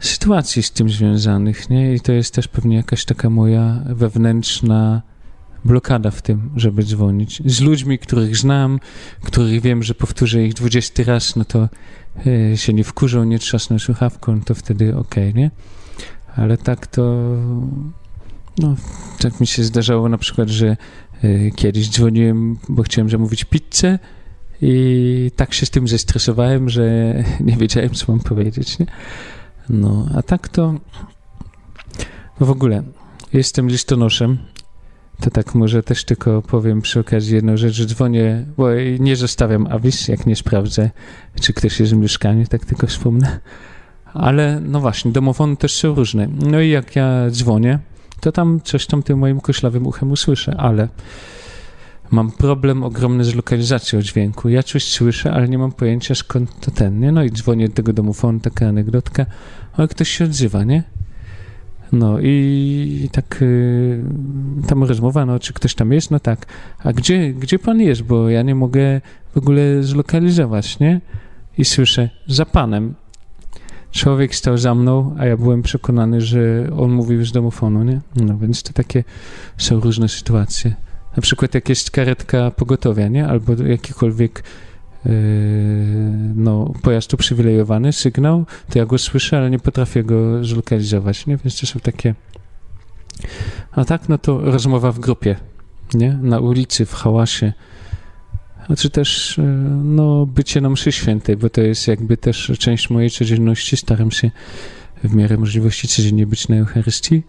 sytuacji 0.00 0.62
z 0.62 0.70
tym 0.72 0.90
związanych, 0.90 1.70
nie? 1.70 1.94
I 1.94 2.00
to 2.00 2.12
jest 2.12 2.34
też 2.34 2.48
pewnie 2.48 2.76
jakaś 2.76 3.04
taka 3.04 3.30
moja 3.30 3.82
wewnętrzna 3.86 5.02
blokada 5.64 6.10
w 6.10 6.22
tym, 6.22 6.50
żeby 6.56 6.82
dzwonić. 6.82 7.42
Z 7.46 7.60
ludźmi, 7.60 7.98
których 7.98 8.36
znam, 8.36 8.80
których 9.22 9.60
wiem, 9.62 9.82
że 9.82 9.94
powtórzę 9.94 10.44
ich 10.44 10.54
dwudziesty 10.54 11.04
raz, 11.04 11.36
no 11.36 11.44
to 11.44 11.68
y, 12.26 12.56
się 12.56 12.72
nie 12.72 12.84
wkurzą, 12.84 13.24
nie 13.24 13.38
trzasną 13.38 13.78
słuchawką, 13.78 14.40
to 14.40 14.54
wtedy 14.54 14.96
okej, 14.96 15.30
okay, 15.30 15.42
nie? 15.42 15.50
Ale 16.36 16.56
tak 16.56 16.86
to... 16.86 17.34
No, 18.58 18.76
tak 19.18 19.40
mi 19.40 19.46
się 19.46 19.64
zdarzało 19.64 20.08
na 20.08 20.18
przykład, 20.18 20.48
że 20.48 20.76
kiedyś 21.56 21.90
dzwoniłem, 21.90 22.58
bo 22.68 22.82
chciałem 22.82 23.10
zamówić 23.10 23.44
pizzę 23.44 23.98
i 24.62 25.30
tak 25.36 25.54
się 25.54 25.66
z 25.66 25.70
tym 25.70 25.88
zestresowałem, 25.88 26.68
że 26.68 27.14
nie 27.40 27.56
wiedziałem, 27.56 27.90
co 27.90 28.12
mam 28.12 28.20
powiedzieć, 28.20 28.78
nie? 28.78 28.86
No, 29.68 30.06
a 30.14 30.22
tak 30.22 30.48
to... 30.48 30.74
No 32.40 32.46
w 32.46 32.50
ogóle, 32.50 32.82
jestem 33.32 33.68
listonoszem, 33.68 34.38
to 35.20 35.30
tak 35.30 35.54
może 35.54 35.82
też 35.82 36.04
tylko 36.04 36.42
powiem 36.42 36.82
przy 36.82 37.00
okazji 37.00 37.34
jedną 37.34 37.56
rzecz, 37.56 37.74
że 37.74 37.86
dzwonię, 37.86 38.44
bo 38.56 38.68
nie 38.98 39.16
zostawiam 39.16 39.66
avis, 39.66 40.08
jak 40.08 40.26
nie 40.26 40.36
sprawdzę, 40.36 40.90
czy 41.40 41.52
ktoś 41.52 41.80
jest 41.80 41.94
w 41.94 41.96
mieszkaniu, 41.96 42.46
tak 42.46 42.64
tylko 42.64 42.86
wspomnę. 42.86 43.40
Ale 44.04 44.60
no 44.60 44.80
właśnie, 44.80 45.12
domofony 45.12 45.56
też 45.56 45.76
są 45.76 45.94
różne. 45.94 46.28
No 46.40 46.60
i 46.60 46.70
jak 46.70 46.96
ja 46.96 47.30
dzwonię, 47.30 47.78
to 48.20 48.32
tam 48.32 48.60
coś 48.64 48.86
tam 48.86 49.02
tym 49.02 49.18
moim 49.18 49.40
koślawym 49.40 49.86
uchem 49.86 50.10
usłyszę, 50.12 50.56
ale 50.58 50.88
mam 52.10 52.32
problem 52.32 52.82
ogromny 52.82 53.24
z 53.24 53.34
lokalizacją 53.34 54.02
dźwięku. 54.02 54.48
Ja 54.48 54.62
coś 54.62 54.84
słyszę, 54.84 55.32
ale 55.32 55.48
nie 55.48 55.58
mam 55.58 55.72
pojęcia 55.72 56.14
skąd 56.14 56.60
to 56.60 56.70
ten, 56.70 57.00
nie? 57.00 57.12
No 57.12 57.22
i 57.22 57.30
dzwonię 57.30 57.68
do 57.68 57.74
tego 57.74 57.92
domofonu, 57.92 58.40
taka 58.40 58.66
anegdotka, 58.66 59.26
ale 59.72 59.88
ktoś 59.88 60.08
się 60.08 60.24
odzywa, 60.24 60.64
nie? 60.64 60.82
No 61.92 62.20
i 62.20 63.08
tak 63.12 63.42
y, 63.42 64.04
tam 64.66 64.84
rozmowa, 64.84 65.26
no 65.26 65.38
czy 65.38 65.52
ktoś 65.52 65.74
tam 65.74 65.92
jest? 65.92 66.10
No 66.10 66.20
tak. 66.20 66.46
A 66.78 66.92
gdzie, 66.92 67.32
gdzie 67.32 67.58
pan 67.58 67.80
jest? 67.80 68.02
Bo 68.02 68.28
ja 68.28 68.42
nie 68.42 68.54
mogę 68.54 69.00
w 69.34 69.36
ogóle 69.36 69.82
zlokalizować, 69.82 70.78
nie? 70.78 71.00
I 71.58 71.64
słyszę, 71.64 72.10
za 72.26 72.46
panem. 72.46 72.94
Człowiek 73.92 74.34
stał 74.34 74.58
za 74.58 74.74
mną, 74.74 75.16
a 75.18 75.26
ja 75.26 75.36
byłem 75.36 75.62
przekonany, 75.62 76.20
że 76.20 76.70
on 76.78 76.90
mówił 76.90 77.24
z 77.24 77.32
domofonu, 77.32 77.82
nie? 77.82 78.00
No 78.16 78.38
więc 78.38 78.62
to 78.62 78.72
takie 78.72 79.04
są 79.58 79.80
różne 79.80 80.08
sytuacje. 80.08 80.74
Na 81.16 81.22
przykład 81.22 81.54
jak 81.54 81.68
jest 81.68 81.90
karetka 81.90 82.50
pogotowia, 82.50 83.08
nie? 83.08 83.28
Albo 83.28 83.52
jakikolwiek 83.62 84.42
Yy, 85.04 85.12
no, 86.34 86.72
pojazd 86.82 87.14
uprzywilejowany, 87.14 87.92
sygnał, 87.92 88.46
to 88.70 88.78
ja 88.78 88.86
go 88.86 88.98
słyszę, 88.98 89.38
ale 89.38 89.50
nie 89.50 89.58
potrafię 89.58 90.04
go 90.04 90.44
zlokalizować, 90.44 91.26
nie? 91.26 91.36
Więc 91.36 91.60
to 91.60 91.66
są 91.66 91.80
takie... 91.80 92.14
A 93.72 93.84
tak, 93.84 94.08
no 94.08 94.18
to 94.18 94.40
rozmowa 94.40 94.92
w 94.92 94.98
grupie, 94.98 95.36
nie? 95.94 96.18
Na 96.22 96.40
ulicy, 96.40 96.86
w 96.86 96.94
hałasie. 96.94 97.52
Znaczy 98.68 98.90
też, 98.90 99.38
yy, 99.38 99.44
no, 99.84 100.26
bycie 100.26 100.60
na 100.60 100.70
mszy 100.70 100.92
świętej, 100.92 101.36
bo 101.36 101.50
to 101.50 101.60
jest 101.60 101.88
jakby 101.88 102.16
też 102.16 102.52
część 102.58 102.90
mojej 102.90 103.10
codzienności. 103.10 103.76
Staram 103.76 104.10
się 104.10 104.30
w 105.04 105.14
miarę 105.14 105.36
możliwości 105.36 105.88
codziennie 105.88 106.26
być 106.26 106.48
na 106.48 106.56
Eucharystii 106.56 107.22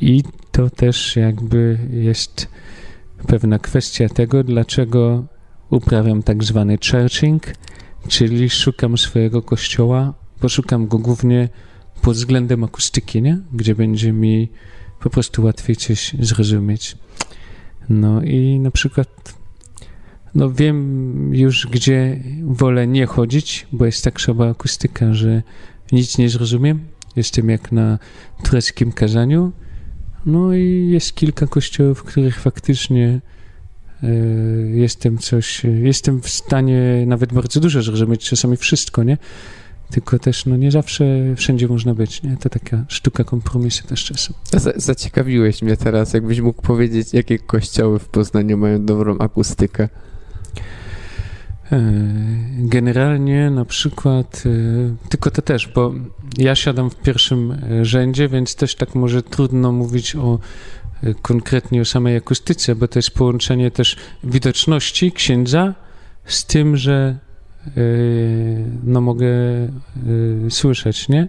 i 0.00 0.22
to 0.52 0.70
też 0.70 1.16
jakby 1.16 1.78
jest 1.90 2.48
pewna 3.26 3.58
kwestia 3.58 4.08
tego, 4.08 4.44
dlaczego 4.44 5.24
uprawiam 5.70 6.22
tak 6.22 6.44
zwany 6.44 6.78
churching, 6.90 7.42
czyli 8.08 8.50
szukam 8.50 8.98
swojego 8.98 9.42
kościoła, 9.42 10.14
poszukam 10.40 10.86
go 10.86 10.98
głównie 10.98 11.48
pod 12.02 12.16
względem 12.16 12.64
akustyki, 12.64 13.22
nie? 13.22 13.38
gdzie 13.52 13.74
będzie 13.74 14.12
mi 14.12 14.48
po 15.00 15.10
prostu 15.10 15.44
łatwiej 15.44 15.76
coś 15.76 16.12
zrozumieć. 16.20 16.96
No 17.88 18.22
i 18.22 18.58
na 18.60 18.70
przykład 18.70 19.34
no 20.34 20.50
wiem 20.50 21.34
już, 21.34 21.66
gdzie 21.66 22.20
wolę 22.42 22.86
nie 22.86 23.06
chodzić, 23.06 23.66
bo 23.72 23.86
jest 23.86 24.04
tak 24.04 24.20
słaba 24.20 24.50
akustyka, 24.50 25.14
że 25.14 25.42
nic 25.92 26.18
nie 26.18 26.28
zrozumiem. 26.28 26.80
Jestem 27.16 27.50
jak 27.50 27.72
na 27.72 27.98
tureckim 28.44 28.92
kazaniu. 28.92 29.52
No 30.26 30.54
i 30.54 30.88
jest 30.90 31.14
kilka 31.14 31.46
kościołów, 31.46 31.98
w 31.98 32.02
których 32.02 32.40
faktycznie 32.40 33.20
Y, 34.04 34.72
jestem 34.74 35.18
coś, 35.18 35.62
jestem 35.64 36.22
w 36.22 36.28
stanie 36.28 37.04
nawet 37.06 37.32
bardzo 37.32 37.60
dużo 37.60 37.82
zrozumieć, 37.82 38.28
czasami 38.28 38.56
wszystko, 38.56 39.02
nie? 39.02 39.18
Tylko 39.90 40.18
też, 40.18 40.46
no 40.46 40.56
nie 40.56 40.70
zawsze 40.70 41.34
wszędzie 41.36 41.68
można 41.68 41.94
być, 41.94 42.22
nie? 42.22 42.36
To 42.36 42.48
taka 42.48 42.84
sztuka 42.88 43.24
kompromisu 43.24 43.86
też 43.86 44.04
czasem. 44.04 44.34
zaciekawiłeś 44.76 45.62
mnie 45.62 45.76
teraz, 45.76 46.12
jakbyś 46.12 46.40
mógł 46.40 46.62
powiedzieć, 46.62 47.12
jakie 47.12 47.38
kościoły 47.38 47.98
w 47.98 48.08
Poznaniu 48.08 48.58
mają 48.58 48.84
dobrą 48.84 49.18
akustykę. 49.18 49.88
E, 51.72 51.92
generalnie 52.58 53.50
na 53.50 53.64
przykład, 53.64 54.42
e, 54.46 55.08
tylko 55.08 55.30
to 55.30 55.42
też, 55.42 55.68
bo 55.68 55.94
ja 56.38 56.54
siadam 56.54 56.90
w 56.90 56.96
pierwszym 56.96 57.56
rzędzie, 57.82 58.28
więc 58.28 58.54
też 58.54 58.74
tak 58.74 58.94
może 58.94 59.22
trudno 59.22 59.72
mówić 59.72 60.16
o 60.16 60.38
konkretnie 61.22 61.80
o 61.80 61.84
samej 61.84 62.16
akustyce, 62.16 62.74
bo 62.74 62.88
to 62.88 62.98
jest 62.98 63.10
połączenie 63.10 63.70
też 63.70 63.96
widoczności 64.24 65.12
księdza 65.12 65.74
z 66.24 66.46
tym, 66.46 66.76
że 66.76 67.18
no 68.84 69.00
mogę 69.00 69.28
słyszeć, 70.50 71.08
nie? 71.08 71.28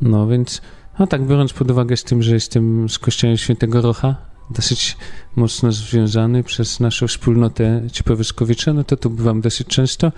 No 0.00 0.28
więc, 0.28 0.62
no 0.98 1.06
tak 1.06 1.26
biorąc 1.26 1.52
pod 1.52 1.70
uwagę 1.70 1.96
z 1.96 2.04
tym, 2.04 2.22
że 2.22 2.34
jestem 2.34 2.88
z 2.88 2.98
kościołem 2.98 3.36
świętego 3.36 3.82
Rocha, 3.82 4.29
dosyć 4.50 4.96
mocno 5.36 5.72
związany 5.72 6.42
przez 6.42 6.80
naszą 6.80 7.06
wspólnotę 7.06 7.82
Ciepowyskowicze, 7.92 8.74
no 8.74 8.84
to 8.84 8.96
tu 8.96 9.10
bywam 9.10 9.40
dosyć 9.40 9.66
często. 9.66 10.12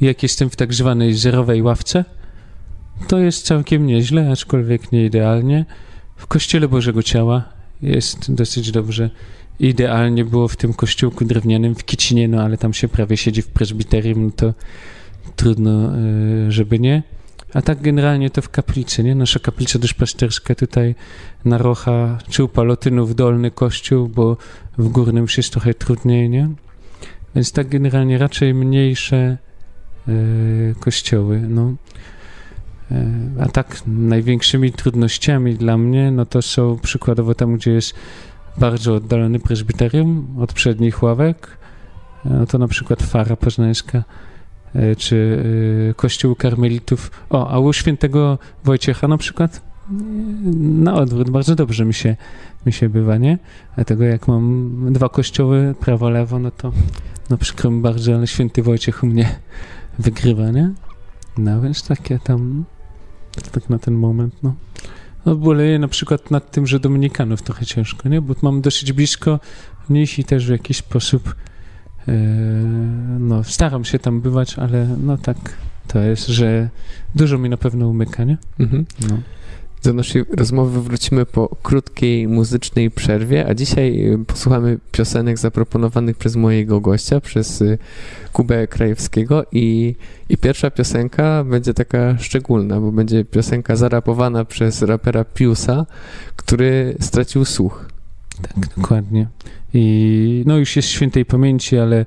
Jak 0.00 0.22
jestem 0.22 0.50
w 0.50 0.56
tak 0.56 0.74
zwanej 0.74 1.14
zerowej 1.14 1.62
ławce, 1.62 2.04
to 3.08 3.18
jest 3.18 3.46
całkiem 3.46 3.86
nieźle, 3.86 4.30
aczkolwiek 4.30 4.92
nie 4.92 5.04
idealnie. 5.04 5.64
w 6.16 6.26
Kościele 6.26 6.68
Bożego 6.68 7.02
Ciała 7.02 7.44
jest 7.82 8.34
dosyć 8.34 8.70
dobrze. 8.70 9.10
Idealnie 9.60 10.24
było 10.24 10.48
w 10.48 10.56
tym 10.56 10.74
kościółku 10.74 11.24
drewnianym 11.24 11.74
w 11.74 11.84
Kicinie, 11.84 12.28
no 12.28 12.42
ale 12.42 12.58
tam 12.58 12.74
się 12.74 12.88
prawie 12.88 13.16
siedzi 13.16 13.42
w 13.42 13.48
presbiterium, 13.48 14.24
no 14.24 14.30
to 14.36 14.54
trudno, 15.36 15.98
y, 15.98 16.52
żeby 16.52 16.78
nie. 16.78 17.02
A 17.54 17.62
tak 17.62 17.80
generalnie 17.82 18.30
to 18.30 18.42
w 18.42 18.48
kaplicy, 18.48 19.04
nie? 19.04 19.14
Nasza 19.14 19.38
kaplica 19.38 19.78
duszpasterska 19.78 20.54
tutaj 20.54 20.94
na 21.44 21.58
Rocha, 21.58 22.18
czy 22.28 22.44
u 22.44 22.48
Palotynów 22.48 23.14
dolny 23.14 23.50
kościół, 23.50 24.08
bo 24.08 24.36
w 24.78 24.88
górnym 24.88 25.22
już 25.22 25.36
jest 25.36 25.52
trochę 25.52 25.74
trudniej, 25.74 26.30
nie? 26.30 26.48
Więc 27.34 27.52
tak 27.52 27.68
generalnie 27.68 28.18
raczej 28.18 28.54
mniejsze 28.54 29.38
y, 30.08 30.74
kościoły, 30.80 31.40
no. 31.48 31.74
Y, 32.92 32.94
a 33.40 33.48
tak 33.48 33.82
największymi 33.86 34.72
trudnościami 34.72 35.54
dla 35.54 35.78
mnie, 35.78 36.10
no 36.10 36.26
to 36.26 36.42
są 36.42 36.78
przykładowo 36.82 37.34
tam, 37.34 37.56
gdzie 37.56 37.70
jest 37.70 37.94
bardzo 38.56 38.94
oddalony 38.94 39.38
prezbiterium 39.40 40.36
od 40.40 40.52
przednich 40.52 41.02
ławek, 41.02 41.58
no 42.24 42.46
to 42.46 42.58
na 42.58 42.68
przykład 42.68 43.02
Fara 43.02 43.36
Poznańska, 43.36 43.98
E, 43.98 44.33
czy 44.98 45.44
e, 45.90 45.94
kościół 45.94 46.34
karmelitów. 46.34 47.10
O, 47.30 47.48
a 47.50 47.58
u 47.58 47.72
świętego 47.72 48.38
Wojciecha 48.64 49.08
na 49.08 49.18
przykład 49.18 49.74
na 50.54 50.94
odwrót, 50.94 51.30
bardzo 51.30 51.54
dobrze 51.54 51.84
mi 51.84 51.94
się, 51.94 52.16
mi 52.66 52.72
się 52.72 52.88
bywa, 52.88 53.16
nie? 53.16 53.38
Dlatego 53.74 54.04
jak 54.04 54.28
mam 54.28 54.92
dwa 54.92 55.08
kościoły, 55.08 55.74
prawo, 55.80 56.10
lewo, 56.10 56.38
no 56.38 56.50
to 56.50 56.72
no 57.30 57.38
przykro 57.38 57.70
mi 57.70 57.80
bardzo, 57.80 58.14
ale 58.14 58.26
święty 58.26 58.62
Wojciech 58.62 59.02
u 59.02 59.06
mnie 59.06 59.38
wygrywa, 59.98 60.50
nie? 60.50 60.70
No 61.38 61.60
więc 61.60 61.86
takie 61.86 62.18
tam, 62.18 62.64
tak 63.52 63.70
na 63.70 63.78
ten 63.78 63.94
moment, 63.94 64.34
no. 64.42 64.54
No 65.26 65.36
boleję 65.36 65.78
na 65.78 65.88
przykład 65.88 66.30
nad 66.30 66.50
tym, 66.50 66.66
że 66.66 66.80
Dominikanów 66.80 67.42
trochę 67.42 67.66
ciężko, 67.66 68.08
nie? 68.08 68.20
Bo 68.20 68.34
mam 68.42 68.60
dosyć 68.60 68.92
blisko 68.92 69.40
nich 69.90 70.18
i 70.18 70.24
też 70.24 70.46
w 70.46 70.50
jakiś 70.50 70.76
sposób 70.76 71.34
no, 73.18 73.44
staram 73.44 73.84
się 73.84 73.98
tam 73.98 74.20
bywać, 74.20 74.58
ale 74.58 74.88
no 75.02 75.18
tak 75.18 75.36
to 75.88 75.98
jest, 75.98 76.26
że 76.26 76.68
dużo 77.14 77.38
mi 77.38 77.48
na 77.48 77.56
pewno 77.56 77.88
umyka, 77.88 78.24
nie? 78.24 78.36
Mhm. 78.58 78.86
No. 79.08 79.18
Do 79.82 79.92
naszej 79.92 80.24
rozmowy 80.36 80.82
wrócimy 80.82 81.26
po 81.26 81.56
krótkiej 81.62 82.28
muzycznej 82.28 82.90
przerwie, 82.90 83.46
a 83.46 83.54
dzisiaj 83.54 84.12
y, 84.12 84.24
posłuchamy 84.24 84.78
piosenek 84.92 85.38
zaproponowanych 85.38 86.16
przez 86.16 86.36
mojego 86.36 86.80
gościa, 86.80 87.20
przez 87.20 87.60
y, 87.60 87.78
Kubę 88.32 88.66
Krajewskiego 88.66 89.46
i, 89.52 89.94
i 90.28 90.36
pierwsza 90.36 90.70
piosenka 90.70 91.44
będzie 91.44 91.74
taka 91.74 92.18
szczególna, 92.18 92.80
bo 92.80 92.92
będzie 92.92 93.24
piosenka 93.24 93.76
zarapowana 93.76 94.44
przez 94.44 94.82
rapera 94.82 95.24
Piusa, 95.24 95.86
który 96.36 96.96
stracił 97.00 97.44
słuch. 97.44 97.88
Tak, 98.42 98.68
dokładnie. 98.76 99.26
I 99.74 100.42
no 100.46 100.56
już 100.58 100.76
jest 100.76 100.88
świętej 100.88 101.24
pamięci, 101.24 101.78
ale 101.78 102.04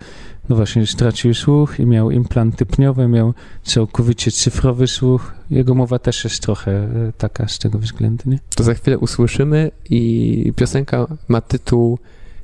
no 0.49 0.55
właśnie 0.55 0.87
stracił 0.87 1.33
słuch 1.33 1.79
i 1.79 1.85
miał 1.85 2.11
implanty 2.11 2.65
pniowe, 2.65 3.07
miał 3.07 3.33
całkowicie 3.63 4.31
cyfrowy 4.31 4.87
słuch. 4.87 5.33
Jego 5.49 5.75
mowa 5.75 5.99
też 5.99 6.23
jest 6.23 6.41
trochę 6.41 6.71
e, 6.71 7.11
taka 7.17 7.47
z 7.47 7.59
tego 7.59 7.79
względu, 7.79 8.29
nie? 8.29 8.39
To 8.55 8.63
za 8.63 8.73
chwilę 8.73 8.97
usłyszymy 8.97 9.71
i 9.89 10.53
piosenka 10.55 11.07
ma 11.27 11.41
tytuł 11.41 11.99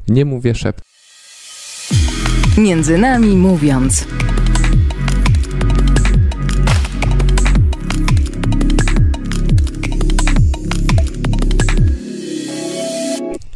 Nie 0.08 0.26
mówię 0.26 0.56
szept. 0.56 0.84
Między 2.58 2.98
nami 2.98 3.36
mówiąc. 3.36 4.08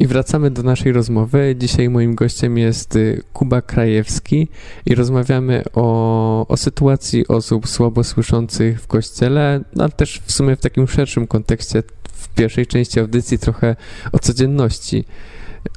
Wracamy 0.08 0.52
do 0.52 0.64
naszej 0.64 0.92
rozmowy. 0.92 1.56
Dzisiaj 1.60 1.90
moim 1.90 2.16
gościem 2.16 2.58
jest 2.58 2.96
y, 2.96 3.24
Kuba 3.34 3.62
Krajewski 3.62 4.48
i 4.86 4.96
rozmawiamy 4.96 5.64
o, 5.74 6.48
o 6.48 6.58
sytuacji 6.58 7.28
osób 7.28 7.68
słabo 7.68 8.04
słyszących 8.04 8.82
w 8.82 8.88
kościele, 8.88 9.62
no, 9.76 9.84
ale 9.84 9.92
też 9.92 10.22
w 10.26 10.32
sumie 10.32 10.56
w 10.56 10.62
takim 10.62 10.88
szerszym 10.88 11.28
kontekście 11.28 11.84
w 12.12 12.30
pierwszej 12.30 12.68
części 12.68 13.00
audycji 13.00 13.40
trochę 13.40 13.76
o 14.12 14.20
codzienności 14.20 15.06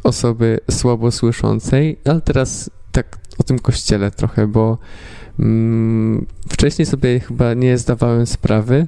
osoby 0.05 0.61
słabo 0.71 1.11
słyszącej, 1.11 1.99
ale 2.05 2.21
teraz 2.21 2.71
tak 2.93 3.19
o 3.39 3.43
tym 3.43 3.59
kościele 3.59 4.11
trochę, 4.11 4.47
bo 4.47 4.79
wcześniej 6.49 6.87
sobie 6.87 7.21
chyba 7.21 7.55
nie 7.55 7.79
zdawałem 7.79 8.27
sprawy, 8.27 8.87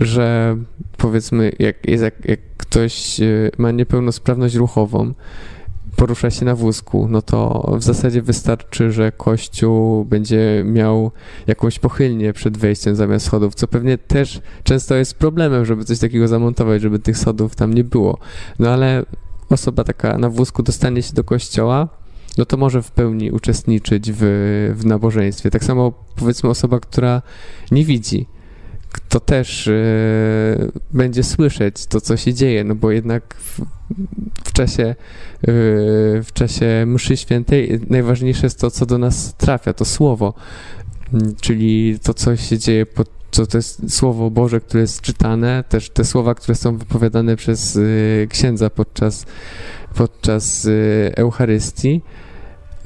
że 0.00 0.56
powiedzmy, 0.96 1.52
jak, 1.58 1.88
jak, 1.88 2.14
jak 2.24 2.40
ktoś 2.56 3.20
e, 3.20 3.50
ma 3.58 3.70
niepełnosprawność 3.70 4.54
ruchową, 4.54 5.14
porusza 5.96 6.30
się 6.30 6.44
na 6.44 6.54
wózku, 6.54 7.08
no 7.10 7.22
to 7.22 7.70
w 7.78 7.82
zasadzie 7.82 8.22
wystarczy, 8.22 8.92
że 8.92 9.12
kościół 9.12 10.04
będzie 10.04 10.62
miał 10.66 11.10
jakąś 11.46 11.78
pochylnię 11.78 12.32
przed 12.32 12.58
wejściem 12.58 12.96
zamiast 12.96 13.26
schodów, 13.26 13.54
co 13.54 13.68
pewnie 13.68 13.98
też 13.98 14.40
często 14.64 14.94
jest 14.94 15.14
problemem, 15.14 15.64
żeby 15.64 15.84
coś 15.84 15.98
takiego 15.98 16.28
zamontować, 16.28 16.82
żeby 16.82 16.98
tych 16.98 17.18
schodów 17.18 17.56
tam 17.56 17.74
nie 17.74 17.84
było. 17.84 18.18
No 18.58 18.70
ale 18.70 19.04
osoba 19.50 19.84
taka 19.84 20.18
na 20.18 20.30
wózku 20.30 20.62
dostanie 20.62 21.02
się 21.02 21.14
do 21.14 21.24
kościoła, 21.24 21.88
no 22.38 22.44
to 22.44 22.56
może 22.56 22.82
w 22.82 22.90
pełni 22.90 23.30
uczestniczyć 23.30 24.12
w, 24.12 24.20
w 24.76 24.86
nabożeństwie. 24.86 25.50
Tak 25.50 25.64
samo 25.64 25.92
powiedzmy 26.16 26.50
osoba, 26.50 26.80
która 26.80 27.22
nie 27.70 27.84
widzi, 27.84 28.26
to 29.08 29.20
też 29.20 29.66
y, 29.66 30.72
będzie 30.92 31.22
słyszeć 31.22 31.86
to, 31.86 32.00
co 32.00 32.16
się 32.16 32.34
dzieje, 32.34 32.64
no 32.64 32.74
bo 32.74 32.90
jednak 32.90 33.34
w, 33.38 33.60
w 34.44 34.52
czasie, 34.52 34.84
y, 34.84 34.94
w 36.22 36.28
czasie 36.34 36.84
mszy 36.86 37.16
świętej 37.16 37.80
najważniejsze 37.90 38.46
jest 38.46 38.60
to, 38.60 38.70
co 38.70 38.86
do 38.86 38.98
nas 38.98 39.34
trafia, 39.34 39.72
to 39.72 39.84
słowo, 39.84 40.34
czyli 41.40 41.98
to, 42.02 42.14
co 42.14 42.36
się 42.36 42.58
dzieje 42.58 42.86
pod 42.86 43.14
co 43.30 43.46
to 43.46 43.58
jest 43.58 43.94
Słowo 43.94 44.30
Boże, 44.30 44.60
które 44.60 44.80
jest 44.80 45.00
czytane, 45.00 45.64
też 45.68 45.90
te 45.90 46.04
słowa, 46.04 46.34
które 46.34 46.54
są 46.54 46.76
wypowiadane 46.76 47.36
przez 47.36 47.76
y, 47.76 48.26
księdza 48.30 48.70
podczas, 48.70 49.26
podczas 49.94 50.68
Eucharystii. 51.16 52.00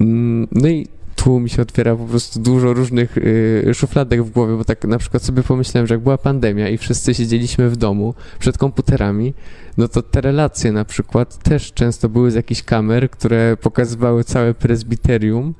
Mm, 0.00 0.48
no 0.52 0.68
i 0.68 0.86
tu 1.16 1.40
mi 1.40 1.50
się 1.50 1.62
otwiera 1.62 1.96
po 1.96 2.04
prostu 2.04 2.40
dużo 2.40 2.72
różnych 2.72 3.18
y, 3.18 3.70
szufladek 3.74 4.22
w 4.22 4.30
głowie, 4.30 4.56
bo 4.56 4.64
tak 4.64 4.84
na 4.84 4.98
przykład 4.98 5.22
sobie 5.22 5.42
pomyślałem, 5.42 5.86
że 5.86 5.94
jak 5.94 6.02
była 6.02 6.18
pandemia 6.18 6.68
i 6.68 6.78
wszyscy 6.78 7.14
siedzieliśmy 7.14 7.70
w 7.70 7.76
domu 7.76 8.14
przed 8.38 8.58
komputerami, 8.58 9.34
no 9.76 9.88
to 9.88 10.02
te 10.02 10.20
relacje 10.20 10.72
na 10.72 10.84
przykład 10.84 11.38
też 11.38 11.72
często 11.72 12.08
były 12.08 12.30
z 12.30 12.34
jakichś 12.34 12.62
kamer, 12.62 13.10
które 13.10 13.56
pokazywały 13.56 14.24
całe 14.24 14.54
prezbiterium, 14.54 15.54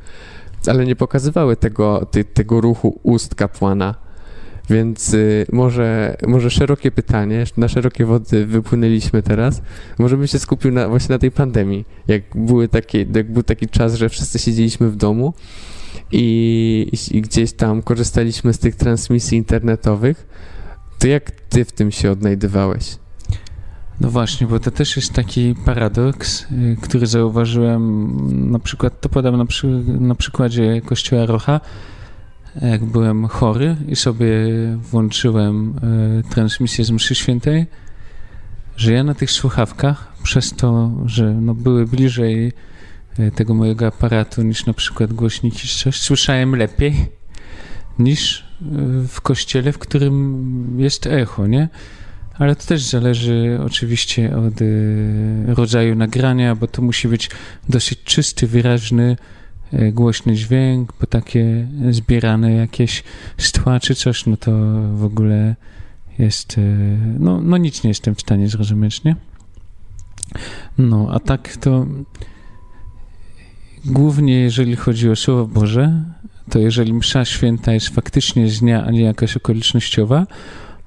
ale 0.67 0.87
nie 0.87 0.97
pokazywały 0.97 1.57
tego, 1.57 2.07
ty, 2.11 2.25
tego 2.25 2.61
ruchu 2.61 3.01
ust 3.03 3.35
kapłana. 3.35 4.08
Więc 4.71 5.15
y, 5.15 5.47
może, 5.53 6.17
może 6.27 6.51
szerokie 6.51 6.91
pytanie, 6.91 7.45
na 7.57 7.69
szerokie 7.69 8.05
wody 8.05 8.47
wypłynęliśmy 8.47 9.23
teraz. 9.23 9.63
Może 9.99 10.17
bym 10.17 10.27
się 10.27 10.39
skupił 10.39 10.73
na, 10.73 10.89
właśnie 10.89 11.13
na 11.13 11.19
tej 11.19 11.31
pandemii. 11.31 11.85
Jak, 12.09 12.23
były 12.35 12.69
takie, 12.69 13.07
jak 13.15 13.33
był 13.33 13.43
taki 13.43 13.69
czas, 13.69 13.95
że 13.95 14.09
wszyscy 14.09 14.39
siedzieliśmy 14.39 14.91
w 14.91 14.97
domu 14.97 15.35
i, 16.13 16.91
i 17.11 17.23
gdzieś 17.23 17.53
tam 17.53 17.83
korzystaliśmy 17.83 18.53
z 18.53 18.59
tych 18.59 18.77
transmisji 18.77 19.39
internetowych, 19.39 20.27
to 20.99 21.09
jak 21.09 21.31
ty 21.31 21.65
w 21.65 21.73
tym 21.73 21.91
się 21.91 22.11
odnajdywałeś? 22.11 22.97
No 24.01 24.11
właśnie, 24.11 24.47
bo 24.47 24.61
to 24.61 24.71
też 24.71 24.97
jest 24.97 25.13
taki 25.13 25.55
paradoks, 25.65 26.47
y, 26.53 26.77
który 26.83 27.07
zauważyłem, 27.07 28.51
na 28.51 28.59
przykład, 28.59 29.01
to 29.01 29.09
podam 29.09 29.37
na, 29.37 29.47
przy, 29.47 29.67
na 30.01 30.15
przykładzie 30.15 30.81
kościoła 30.81 31.27
Rocha, 31.27 31.61
jak 32.63 32.85
byłem 32.85 33.29
chory 33.29 33.77
i 33.89 33.97
sobie 33.97 34.29
włączyłem 34.77 35.75
y, 36.19 36.31
transmisję 36.31 36.85
z 36.85 36.91
mszy 36.91 37.15
świętej, 37.15 37.67
że 38.77 38.93
ja 38.93 39.05
na 39.05 39.15
tych 39.15 39.31
słuchawkach, 39.31 40.13
przez 40.23 40.53
to, 40.53 40.91
że 41.07 41.35
no, 41.35 41.55
były 41.55 41.87
bliżej 41.87 42.53
e, 43.19 43.31
tego 43.31 43.55
mojego 43.55 43.87
aparatu 43.87 44.43
niż 44.43 44.67
na 44.67 44.73
przykład 44.73 45.13
głośniki 45.13 45.69
czy 45.69 45.79
coś, 45.79 46.01
słyszałem 46.01 46.57
lepiej 46.57 46.95
niż 47.99 48.41
e, 48.41 48.45
w 49.09 49.21
kościele, 49.21 49.73
w 49.73 49.79
którym 49.79 50.77
jest 50.81 51.07
echo, 51.07 51.47
nie? 51.47 51.69
Ale 52.39 52.57
to 52.57 52.67
też 52.67 52.83
zależy 52.83 53.59
oczywiście 53.65 54.37
od 54.37 54.55
rodzaju 55.47 55.95
nagrania, 55.95 56.55
bo 56.55 56.67
to 56.67 56.83
musi 56.83 57.09
być 57.09 57.31
dosyć 57.69 58.03
czysty, 58.05 58.47
wyraźny, 58.47 59.17
E, 59.17 59.38
głośny 59.93 60.35
dźwięk, 60.35 60.93
bo 61.01 61.07
takie 61.07 61.69
zbierane 61.91 62.53
jakieś 62.53 63.03
stła 63.39 63.81
czy 63.81 63.95
coś, 63.95 64.27
no 64.27 64.37
to 64.37 64.51
w 64.95 65.05
ogóle 65.05 65.57
jest, 66.19 66.59
e, 66.59 66.63
no, 67.19 67.41
no 67.41 67.57
nic 67.57 67.85
nie 67.85 67.89
jestem 67.89 68.15
w 68.15 68.21
stanie 68.21 68.49
zrozumieć, 68.49 69.05
nie? 69.05 69.17
No, 70.79 71.09
a 71.13 71.21
tak 71.21 71.57
to 71.57 71.87
głównie 73.85 74.41
jeżeli 74.41 74.77
chodzi 74.77 75.11
o 75.11 75.17
Słowo 75.17 75.47
Boże, 75.47 76.05
to 76.51 76.59
jeżeli 76.59 76.95
msza 76.95 77.25
święta 77.25 77.73
jest 77.73 77.89
faktycznie 77.89 78.49
z 78.49 78.61
dnia, 78.61 78.85
a 78.85 78.91
nie 78.91 79.03
jakaś 79.03 79.37
okolicznościowa, 79.37 80.27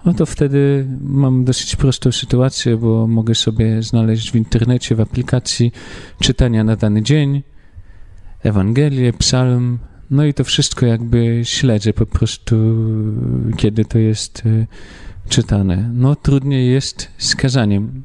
no 0.06 0.14
to 0.14 0.26
wtedy 0.26 0.88
mam 1.02 1.46
dosyć 1.46 1.76
prostą 1.76 2.12
sytuację, 2.12 2.78
bo 2.78 3.08
mogę 3.08 3.36
sobie 3.36 3.84
znaleźć 3.84 4.32
w 4.32 4.36
internecie, 4.36 4.96
w 4.96 5.02
aplikacji 5.02 5.72
czytania 6.20 6.64
na 6.64 6.76
dany 6.76 7.02
dzień, 7.02 7.44
Ewangelię, 8.44 9.14
psalm, 9.14 9.80
no 10.12 10.26
i 10.26 10.34
to 10.34 10.44
wszystko 10.44 10.86
jakby 10.86 11.42
śledzę 11.44 11.94
po 11.94 12.06
prostu, 12.06 12.56
kiedy 13.58 13.86
to 13.86 14.00
jest 14.00 14.46
y, 14.46 14.68
czytane. 15.30 15.90
No 15.94 16.16
trudniej 16.16 16.72
jest 16.72 17.08
z 17.18 17.36
kazaniem, 17.36 18.04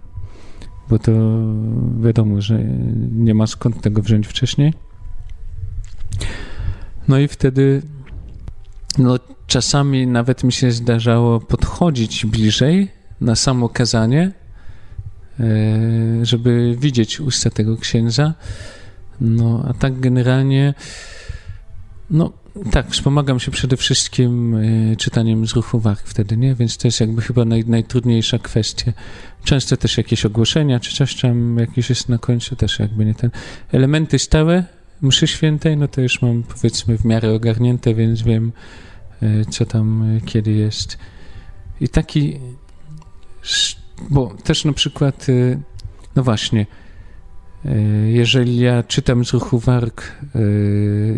bo 0.90 0.98
to 0.98 1.12
wiadomo, 2.00 2.40
że 2.40 2.64
nie 3.12 3.34
ma 3.34 3.46
skąd 3.46 3.82
tego 3.82 4.02
wziąć 4.02 4.26
wcześniej. 4.26 4.72
No 7.08 7.18
i 7.18 7.28
wtedy 7.28 7.82
no, 8.98 9.18
czasami 9.46 10.06
nawet 10.06 10.44
mi 10.44 10.52
się 10.52 10.70
zdarzało 10.70 11.40
podchodzić 11.40 12.26
bliżej 12.26 12.88
na 13.20 13.36
samo 13.36 13.68
kazanie, 13.68 14.32
e, 15.40 15.44
żeby 16.22 16.76
widzieć 16.78 17.20
usta 17.20 17.50
tego 17.50 17.76
księdza. 17.76 18.34
No, 19.20 19.64
a 19.68 19.74
tak 19.74 20.00
generalnie, 20.00 20.74
no 22.10 22.32
tak, 22.70 22.90
wspomagam 22.90 23.40
się 23.40 23.50
przede 23.50 23.76
wszystkim 23.76 24.54
e, 24.54 24.96
czytaniem 24.96 25.46
z 25.46 25.52
ruchu 25.52 25.80
wach 25.80 26.02
wtedy, 26.04 26.36
nie? 26.36 26.54
Więc 26.54 26.76
to 26.76 26.88
jest 26.88 27.00
jakby 27.00 27.22
chyba 27.22 27.44
naj, 27.44 27.64
najtrudniejsza 27.64 28.38
kwestia. 28.38 28.92
Często 29.44 29.76
też 29.76 29.96
jakieś 29.96 30.26
ogłoszenia, 30.26 30.80
czy 30.80 30.96
coś 30.96 31.20
tam 31.20 31.58
jakieś 31.58 31.88
jest 31.88 32.08
na 32.08 32.18
końcu, 32.18 32.56
też 32.56 32.78
jakby 32.78 33.04
nie 33.04 33.14
ten. 33.14 33.30
Elementy 33.72 34.18
stałe 34.18 34.64
mszy 35.02 35.26
świętej, 35.26 35.76
no 35.76 35.88
to 35.88 36.00
już 36.00 36.22
mam 36.22 36.42
powiedzmy 36.42 36.98
w 36.98 37.04
miarę 37.04 37.34
ogarnięte, 37.34 37.94
więc 37.94 38.22
wiem, 38.22 38.52
e, 39.22 39.44
co 39.44 39.66
tam 39.66 40.16
e, 40.16 40.20
kiedy 40.20 40.52
jest. 40.52 40.98
I 41.80 41.88
taki, 41.88 42.40
bo 44.10 44.34
też 44.44 44.64
na 44.64 44.72
przykład, 44.72 45.26
no 46.16 46.22
właśnie, 46.22 46.66
jeżeli 48.06 48.58
ja 48.58 48.82
czytam 48.82 49.24
z 49.24 49.32
ruchu 49.32 49.58
warg, 49.58 50.12
e, 50.34 50.38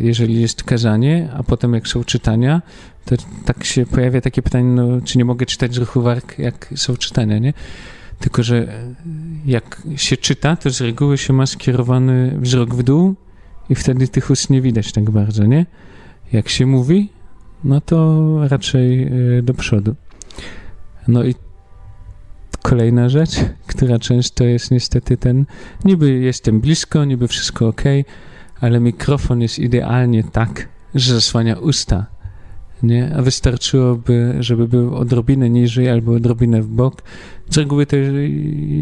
jeżeli 0.01 0.41
jest 0.41 0.63
kazanie, 0.63 1.29
a 1.37 1.43
potem 1.43 1.75
jak 1.75 1.89
są 1.89 2.05
czytania, 2.05 2.63
to 3.05 3.17
tak 3.45 3.65
się 3.65 3.87
pojawia 3.87 4.21
takie 4.21 4.43
pytanie, 4.43 4.65
no, 4.65 5.01
czy 5.01 5.19
nie 5.19 5.25
mogę 5.25 5.47
czytać 5.47 5.75
z 5.75 5.79
ruchu 5.79 6.03
warg, 6.03 6.39
jak 6.39 6.75
są 6.77 6.97
czytania, 6.97 7.39
nie? 7.39 7.53
Tylko, 8.19 8.43
że 8.43 8.69
jak 9.47 9.83
się 9.97 10.17
czyta, 10.17 10.57
to 10.57 10.71
z 10.71 10.81
reguły 10.81 11.19
się 11.19 11.33
ma 11.33 11.47
skierowany 11.47 12.37
wzrok 12.41 12.75
w 12.75 12.83
dół 12.83 13.15
i 13.71 13.75
wtedy 13.75 14.09
tych 14.09 14.31
ust 14.31 14.51
nie 14.51 14.63
widać 14.63 14.93
tak 14.93 15.11
bardzo, 15.11 15.45
nie? 15.45 15.67
Jak 16.33 16.49
się 16.49 16.67
mówi, 16.67 17.09
no 17.65 17.81
to 17.81 18.49
raczej 18.49 19.03
e, 19.03 19.43
do 19.43 19.55
przodu. 19.55 19.95
No 21.09 21.25
i 21.25 21.35
kolejna 22.69 23.09
rzecz, 23.09 23.31
która 23.67 23.99
często 23.99 24.45
jest 24.45 24.71
niestety 24.71 25.17
ten, 25.17 25.47
niby 25.85 26.11
jestem 26.11 26.61
blisko, 26.61 27.05
niby 27.05 27.29
wszystko 27.29 27.69
ok, 27.69 27.83
ale 28.61 28.81
mikrofon 28.81 29.41
jest 29.41 29.59
idealnie 29.59 30.25
tak, 30.25 30.69
że 30.95 31.15
zasłania 31.15 31.57
usta. 31.59 32.07
Nie? 32.83 33.15
A 33.17 33.23
wystarczyłoby, 33.23 34.37
żeby 34.41 34.69
był 34.69 34.97
odrobinę 34.97 35.51
niżej 35.51 35.91
albo 35.91 36.13
odrobinę 36.13 36.63
w 36.63 36.69
bok. 36.69 37.03
Z 37.51 37.59
reguły 37.59 37.87
to 37.87 37.97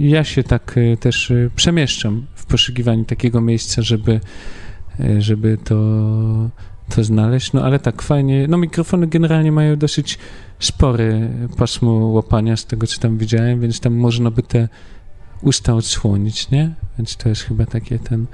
ja 0.00 0.24
się 0.24 0.42
tak 0.42 0.74
e, 0.78 0.96
też 0.96 1.30
e, 1.30 1.50
przemieszczam 1.56 2.26
w 2.34 2.46
poszukiwaniu 2.46 3.04
takiego 3.04 3.40
miejsca, 3.40 3.82
żeby, 3.82 4.20
e, 5.00 5.22
żeby 5.22 5.58
to, 5.64 5.76
to 6.94 7.04
znaleźć. 7.04 7.52
No 7.52 7.62
ale 7.62 7.78
tak 7.78 8.02
fajnie. 8.02 8.46
No 8.48 8.58
mikrofony 8.58 9.06
generalnie 9.06 9.52
mają 9.52 9.76
dosyć 9.76 10.18
spory 10.58 11.28
pasmo 11.56 11.92
łapania 11.92 12.56
z 12.56 12.64
tego, 12.64 12.86
co 12.86 13.00
tam 13.00 13.18
widziałem, 13.18 13.60
więc 13.60 13.80
tam 13.80 13.94
można 13.94 14.30
by 14.30 14.42
te 14.42 14.68
usta 15.42 15.74
odsłonić, 15.74 16.50
nie? 16.50 16.74
Więc 16.98 17.16
to 17.16 17.28
jest 17.28 17.42
chyba 17.42 17.66
takie 17.66 17.98
ten... 17.98 18.26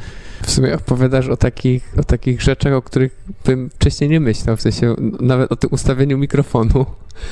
W 0.42 0.50
sumie 0.50 0.74
opowiadasz 0.74 1.28
o 1.28 1.36
takich, 1.36 1.94
o 1.98 2.04
takich 2.04 2.42
rzeczach, 2.42 2.72
o 2.72 2.82
których 2.82 3.24
bym 3.44 3.70
wcześniej 3.70 4.10
nie 4.10 4.20
myślał, 4.20 4.56
w 4.56 4.62
sensie 4.62 4.94
nawet 5.20 5.52
o 5.52 5.56
tym 5.56 5.70
ustawieniu 5.72 6.18
mikrofonu, 6.18 6.86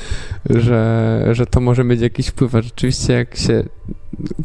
że, 0.49 1.27
że 1.31 1.45
to 1.45 1.59
może 1.59 1.83
mieć 1.83 2.01
jakiś 2.01 2.27
wpływ. 2.27 2.55
A 2.55 2.61
rzeczywiście 2.61 3.13
jak 3.13 3.37
się 3.37 3.63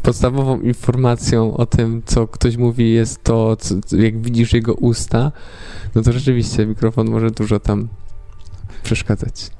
podstawową 0.01 0.59
informacją 0.61 1.57
o 1.57 1.65
tym, 1.65 2.01
co 2.05 2.27
ktoś 2.27 2.57
mówi 2.57 2.93
jest 2.93 3.23
to, 3.23 3.55
co, 3.55 3.75
jak 3.97 4.21
widzisz 4.21 4.53
jego 4.53 4.73
usta, 4.73 5.31
no 5.95 6.01
to 6.01 6.11
rzeczywiście 6.11 6.65
mikrofon 6.65 7.09
może 7.09 7.31
dużo 7.31 7.59
tam 7.59 7.87
przeszkadzać. 8.83 9.51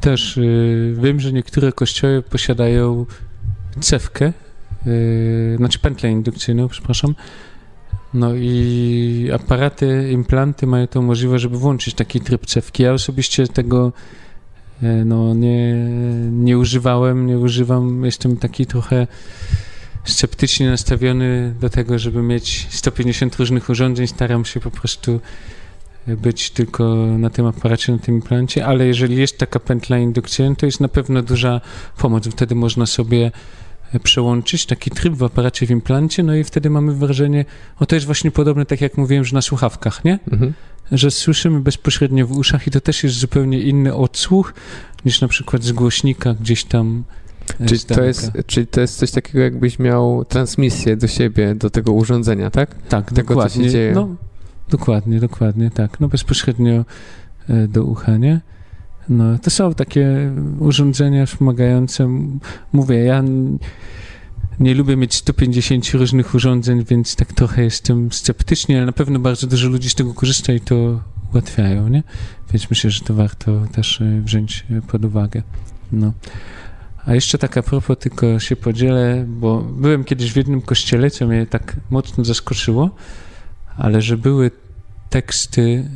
Też 0.00 0.36
y, 0.36 0.94
wiem, 1.02 1.20
że 1.20 1.32
niektóre 1.32 1.72
kościoły 1.72 2.22
posiadają 2.22 3.06
cewkę, 3.80 4.32
y, 4.86 5.54
znaczy 5.56 5.78
pętlę 5.78 6.10
indukcyjną, 6.10 6.68
przepraszam. 6.68 7.14
No 8.14 8.34
i 8.34 9.30
aparaty, 9.34 10.08
implanty 10.12 10.66
mają 10.66 10.86
tą 10.86 11.02
możliwość, 11.02 11.42
żeby 11.42 11.58
włączyć 11.58 11.94
taki 11.94 12.20
tryb 12.20 12.46
cewki. 12.46 12.82
Ja 12.82 12.92
osobiście 12.92 13.46
tego 13.46 13.92
y, 14.82 14.86
no, 15.04 15.34
nie, 15.34 15.74
nie 16.30 16.58
używałem, 16.58 17.26
nie 17.26 17.38
używam. 17.38 18.04
Jestem 18.04 18.36
taki 18.36 18.66
trochę 18.66 19.06
sceptycznie 20.04 20.70
nastawiony 20.70 21.54
do 21.60 21.70
tego, 21.70 21.98
żeby 21.98 22.22
mieć 22.22 22.66
150 22.70 23.36
różnych 23.36 23.68
urządzeń. 23.68 24.06
Staram 24.06 24.44
się 24.44 24.60
po 24.60 24.70
prostu 24.70 25.20
być 26.06 26.50
tylko 26.50 26.96
na 27.18 27.30
tym 27.30 27.46
aparacie, 27.46 27.92
na 27.92 27.98
tym 27.98 28.14
implancie, 28.14 28.66
ale 28.66 28.86
jeżeli 28.86 29.16
jest 29.16 29.38
taka 29.38 29.60
pętla 29.60 29.98
indukcyjna, 29.98 30.54
to 30.54 30.66
jest 30.66 30.80
na 30.80 30.88
pewno 30.88 31.22
duża 31.22 31.60
pomoc. 31.98 32.28
Wtedy 32.28 32.54
można 32.54 32.86
sobie 32.86 33.30
przełączyć 34.02 34.66
taki 34.66 34.90
tryb 34.90 35.14
w 35.14 35.22
aparacie 35.22 35.66
w 35.66 35.70
implancie, 35.70 36.22
no 36.22 36.34
i 36.34 36.44
wtedy 36.44 36.70
mamy 36.70 36.94
wrażenie, 36.94 37.44
o 37.80 37.86
to 37.86 37.94
jest 37.94 38.06
właśnie 38.06 38.30
podobne, 38.30 38.66
tak 38.66 38.80
jak 38.80 38.96
mówiłem, 38.96 39.24
że 39.24 39.34
na 39.34 39.42
słuchawkach, 39.42 40.04
nie? 40.04 40.18
Mhm. 40.32 40.52
Że 40.92 41.10
słyszymy 41.10 41.60
bezpośrednio 41.60 42.26
w 42.26 42.32
uszach 42.32 42.66
i 42.66 42.70
to 42.70 42.80
też 42.80 43.04
jest 43.04 43.16
zupełnie 43.16 43.60
inny 43.60 43.94
odsłuch 43.94 44.54
niż 45.04 45.20
na 45.20 45.28
przykład 45.28 45.62
z 45.62 45.72
głośnika 45.72 46.34
gdzieś 46.34 46.64
tam 46.64 47.04
e, 47.60 47.66
Czyli 47.66 47.80
to, 47.80 48.02
jest, 48.04 48.32
czyli 48.46 48.66
to 48.66 48.80
jest 48.80 48.96
coś 48.98 49.10
takiego, 49.10 49.38
jakbyś 49.40 49.78
miał 49.78 50.24
transmisję 50.24 50.96
do 50.96 51.08
siebie, 51.08 51.54
do 51.54 51.70
tego 51.70 51.92
urządzenia, 51.92 52.50
tak? 52.50 52.74
Tak, 52.88 53.12
tego, 53.12 53.28
dokładnie. 53.28 53.56
co 53.56 53.62
się 53.62 53.70
dzieje. 53.70 53.92
No, 53.94 54.16
Dokładnie, 54.68 55.20
dokładnie, 55.20 55.70
tak. 55.70 56.00
No 56.00 56.08
bezpośrednio 56.08 56.84
e, 57.48 57.68
do 57.68 57.84
ucha, 57.84 58.16
nie? 58.16 58.40
No, 59.08 59.38
to 59.38 59.50
są 59.50 59.74
takie 59.74 60.32
urządzenia 60.58 61.26
wspomagające. 61.26 62.08
Mówię, 62.72 62.96
ja 62.96 63.24
nie 64.60 64.74
lubię 64.74 64.96
mieć 64.96 65.14
150 65.14 65.90
różnych 65.94 66.34
urządzeń, 66.34 66.84
więc 66.84 67.16
tak 67.16 67.32
trochę 67.32 67.64
jestem 67.64 68.12
sceptyczny, 68.12 68.76
ale 68.76 68.86
na 68.86 68.92
pewno 68.92 69.18
bardzo 69.18 69.46
dużo 69.46 69.68
ludzi 69.68 69.90
z 69.90 69.94
tego 69.94 70.14
korzysta 70.14 70.52
i 70.52 70.60
to 70.60 71.00
ułatwiają, 71.32 71.88
nie? 71.88 72.02
Więc 72.52 72.70
myślę, 72.70 72.90
że 72.90 73.00
to 73.00 73.14
warto 73.14 73.60
też 73.72 74.00
e, 74.00 74.20
wziąć 74.20 74.66
pod 74.86 75.04
uwagę. 75.04 75.42
No. 75.92 76.12
A 77.06 77.14
jeszcze 77.14 77.38
tak 77.38 77.56
a 77.56 77.62
propos, 77.62 77.98
tylko 77.98 78.38
się 78.38 78.56
podzielę, 78.56 79.24
bo 79.28 79.62
byłem 79.62 80.04
kiedyś 80.04 80.32
w 80.32 80.36
jednym 80.36 80.62
kościele, 80.62 81.10
co 81.10 81.26
mnie 81.26 81.46
tak 81.46 81.76
mocno 81.90 82.24
zaskoczyło 82.24 82.90
ale 83.76 84.02
że 84.02 84.16
były 84.16 84.50
teksty 85.10 85.90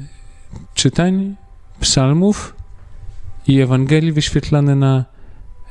czytań, 0.75 1.37
psalmów 1.81 2.55
i 3.47 3.61
Ewangelii 3.61 4.13
wyświetlane 4.13 4.77
na 4.77 5.05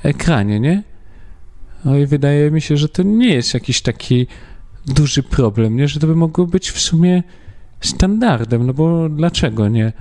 ekranie, 0.04 0.60
nie? 0.60 0.84
No 1.86 1.98
i 1.98 2.06
wydaje 2.06 2.52
mi 2.52 2.62
się, 2.62 2.78
że 2.78 2.90
to 2.90 3.04
nie 3.04 3.34
jest 3.34 3.54
jakiś 3.54 3.82
taki 3.82 4.28
duży 4.86 5.24
problem, 5.24 5.76
nie? 5.76 5.88
Że 5.88 6.00
to 6.00 6.08
by 6.08 6.16
mogło 6.16 6.48
być 6.48 6.72
w 6.72 6.80
sumie 6.80 7.24
standardem, 7.82 8.66
no 8.66 8.74
bo 8.74 9.10
dlaczego 9.10 9.70
nie? 9.70 9.94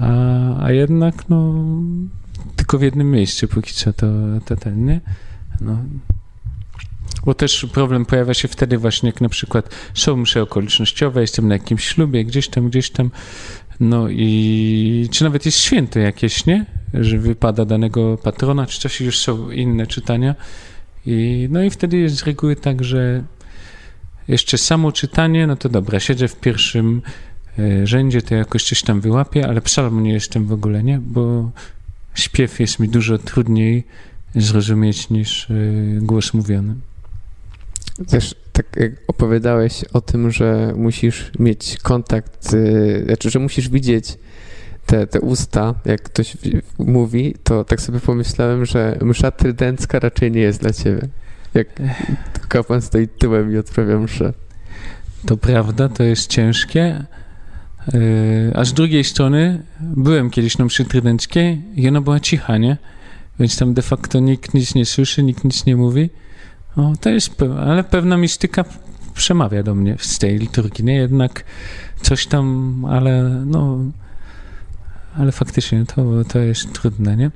A, 0.00 0.64
a 0.64 0.72
jednak, 0.72 1.28
no, 1.28 1.54
tylko 2.56 2.78
w 2.78 2.82
jednym 2.82 3.10
miejscu 3.10 3.48
póki 3.48 3.72
co 3.72 3.92
to, 3.92 4.06
to 4.44 4.56
ten, 4.56 4.84
nie? 4.84 5.00
No, 5.60 5.78
bo 7.24 7.34
też 7.34 7.66
problem 7.72 8.06
pojawia 8.06 8.34
się 8.34 8.48
wtedy 8.48 8.78
właśnie, 8.78 9.08
jak 9.08 9.20
na 9.20 9.28
przykład 9.28 9.68
są 9.94 10.16
msze 10.16 10.42
okolicznościowe, 10.42 11.20
jestem 11.20 11.48
na 11.48 11.54
jakimś 11.54 11.84
ślubie, 11.84 12.24
gdzieś 12.24 12.48
tam, 12.48 12.68
gdzieś 12.68 12.90
tam, 12.90 13.10
no 13.82 14.08
i 14.10 15.08
czy 15.10 15.24
nawet 15.24 15.46
jest 15.46 15.58
święto 15.58 15.98
jakieś, 15.98 16.46
nie? 16.46 16.66
Że 16.94 17.18
wypada 17.18 17.64
danego 17.64 18.18
patrona, 18.22 18.66
czy 18.66 18.80
coś 18.80 19.00
już 19.00 19.18
są 19.18 19.50
inne 19.50 19.86
czytania. 19.86 20.34
I, 21.06 21.48
no 21.50 21.62
i 21.62 21.70
wtedy 21.70 21.96
jest 21.96 22.16
z 22.16 22.22
reguły 22.22 22.56
tak, 22.56 22.84
że 22.84 23.24
jeszcze 24.28 24.58
samo 24.58 24.92
czytanie, 24.92 25.46
no 25.46 25.56
to 25.56 25.68
dobra, 25.68 26.00
siedzę 26.00 26.28
w 26.28 26.36
pierwszym 26.36 27.02
e, 27.58 27.86
rzędzie, 27.86 28.22
to 28.22 28.34
jakoś 28.34 28.64
coś 28.64 28.82
tam 28.82 29.00
wyłapię, 29.00 29.48
ale 29.48 29.60
psalmu 29.60 30.00
nie 30.00 30.12
jestem 30.12 30.46
w 30.46 30.52
ogóle, 30.52 30.82
nie? 30.82 30.98
Bo 30.98 31.50
śpiew 32.14 32.60
jest 32.60 32.78
mi 32.78 32.88
dużo 32.88 33.18
trudniej 33.18 33.84
zrozumieć 34.34 35.10
niż 35.10 35.50
e, 35.50 35.54
głos 36.00 36.34
mówiony. 36.34 36.74
Też 38.08 38.34
tak 38.52 38.66
jak 38.76 38.92
opowiadałeś 39.06 39.84
o 39.92 40.00
tym, 40.00 40.30
że 40.30 40.72
musisz 40.76 41.30
mieć 41.38 41.76
kontakt, 41.82 42.52
yy, 42.52 43.04
znaczy, 43.06 43.30
że 43.30 43.38
musisz 43.38 43.68
widzieć 43.68 44.18
te, 44.86 45.06
te 45.06 45.20
usta, 45.20 45.74
jak 45.84 46.02
ktoś 46.02 46.36
mówi, 46.78 47.34
to 47.44 47.64
tak 47.64 47.80
sobie 47.80 48.00
pomyślałem, 48.00 48.66
że 48.66 48.98
msza 49.02 49.30
trydencka 49.30 49.98
raczej 49.98 50.32
nie 50.32 50.40
jest 50.40 50.60
dla 50.60 50.72
ciebie. 50.72 51.08
Jak 51.54 51.68
kapłan 52.48 52.82
stoi 52.82 53.08
tyłem 53.08 53.52
i 53.52 53.56
odprawia 53.56 53.98
mszę. 53.98 54.32
To 55.26 55.36
prawda, 55.36 55.88
to 55.88 56.02
jest 56.02 56.26
ciężkie. 56.26 57.04
Yy, 57.92 58.52
a 58.54 58.64
z 58.64 58.72
drugiej 58.72 59.04
strony 59.04 59.62
byłem 59.80 60.30
kiedyś 60.30 60.58
na 60.58 60.64
mszy 60.64 60.84
trydenckiej 60.84 61.62
i 61.76 61.88
ona 61.88 62.00
była 62.00 62.20
cicha, 62.20 62.58
nie? 62.58 62.76
Więc 63.40 63.58
tam 63.58 63.74
de 63.74 63.82
facto 63.82 64.20
nikt 64.20 64.54
nic 64.54 64.74
nie 64.74 64.86
słyszy, 64.86 65.22
nikt 65.22 65.44
nic 65.44 65.66
nie 65.66 65.76
mówi. 65.76 66.10
O, 66.76 66.92
to 67.00 67.10
jest, 67.10 67.42
ale 67.58 67.84
pewna 67.84 68.16
mistyka 68.16 68.64
przemawia 69.14 69.62
do 69.62 69.74
mnie 69.74 69.96
z 69.98 70.18
tej 70.18 70.38
liturgii, 70.38 70.84
nie? 70.84 70.94
Jednak 70.94 71.44
coś 72.02 72.26
tam, 72.26 72.84
ale 72.90 73.22
no, 73.46 73.78
ale 75.16 75.32
faktycznie 75.32 75.84
to, 75.86 76.24
to 76.24 76.38
jest 76.38 76.72
trudne, 76.72 77.16
nie? 77.16 77.30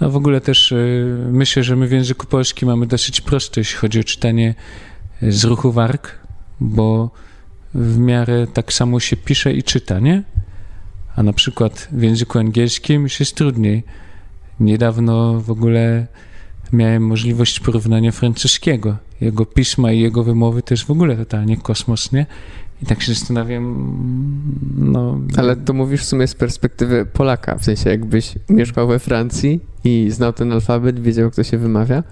A 0.00 0.08
w 0.08 0.16
ogóle 0.16 0.40
też 0.40 0.72
y, 0.72 1.26
myślę, 1.30 1.62
że 1.62 1.76
my 1.76 1.86
w 1.86 1.92
języku 1.92 2.26
polskim 2.26 2.68
mamy 2.68 2.86
dosyć 2.86 3.20
prosto, 3.20 3.60
jeśli 3.60 3.78
chodzi 3.78 4.00
o 4.00 4.04
czytanie 4.04 4.54
z 5.22 5.44
ruchu 5.44 5.72
warg, 5.72 6.18
bo 6.60 7.10
w 7.74 7.98
miarę 7.98 8.46
tak 8.46 8.72
samo 8.72 9.00
się 9.00 9.16
pisze 9.16 9.52
i 9.52 9.62
czyta, 9.62 9.98
nie? 9.98 10.22
A 11.16 11.22
na 11.22 11.32
przykład 11.32 11.88
w 11.92 12.02
języku 12.02 12.38
angielskim 12.38 13.06
jest 13.20 13.34
trudniej. 13.34 13.82
Niedawno 14.60 15.40
w 15.40 15.50
ogóle 15.50 16.06
miałem 16.72 17.06
możliwość 17.06 17.60
porównania 17.60 18.12
francuskiego. 18.12 18.96
Jego 19.20 19.46
pisma 19.46 19.92
i 19.92 20.00
jego 20.00 20.24
wymowy 20.24 20.62
jest 20.70 20.82
w 20.82 20.90
ogóle 20.90 21.16
totalnie 21.16 21.56
kosmos, 21.56 22.12
nie? 22.12 22.26
I 22.82 22.86
tak 22.86 23.02
się 23.02 23.14
zastanawiam, 23.14 23.92
no... 24.76 25.20
Ale 25.36 25.56
to 25.56 25.72
mówisz 25.72 26.00
w 26.00 26.04
sumie 26.04 26.26
z 26.26 26.34
perspektywy 26.34 27.06
Polaka, 27.12 27.58
w 27.58 27.64
sensie 27.64 27.90
jakbyś 27.90 28.34
mieszkał 28.48 28.88
we 28.88 28.98
Francji 28.98 29.60
i 29.84 30.06
znał 30.10 30.32
ten 30.32 30.52
alfabet, 30.52 31.00
wiedział 31.00 31.24
jak 31.24 31.34
to 31.34 31.44
się 31.44 31.58
wymawia, 31.58 32.02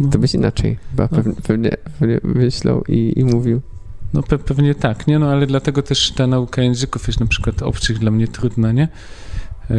no. 0.00 0.08
to 0.08 0.18
byś 0.18 0.34
inaczej 0.34 0.78
chyba 0.90 1.08
no. 1.12 1.16
pewnie, 1.16 1.34
pewnie, 1.42 1.70
pewnie 1.98 2.20
myślał 2.22 2.84
i, 2.88 3.12
i 3.16 3.24
mówił. 3.24 3.60
No 4.14 4.22
pe 4.22 4.38
pewnie 4.38 4.74
tak, 4.74 5.06
nie? 5.06 5.18
No 5.18 5.30
ale 5.30 5.46
dlatego 5.46 5.82
też 5.82 6.12
ta 6.12 6.26
nauka 6.26 6.62
języków 6.62 7.06
jest 7.06 7.20
na 7.20 7.26
przykład 7.26 7.62
obcych 7.62 7.98
dla 7.98 8.10
mnie 8.10 8.28
trudna, 8.28 8.72
nie? 8.72 8.88
Yy... 9.70 9.76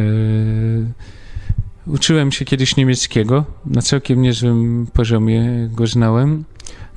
Uczyłem 1.88 2.32
się 2.32 2.44
kiedyś 2.44 2.76
niemieckiego, 2.76 3.44
na 3.66 3.82
całkiem 3.82 4.22
niezłym 4.22 4.86
poziomie 4.92 5.68
go 5.72 5.86
znałem, 5.86 6.44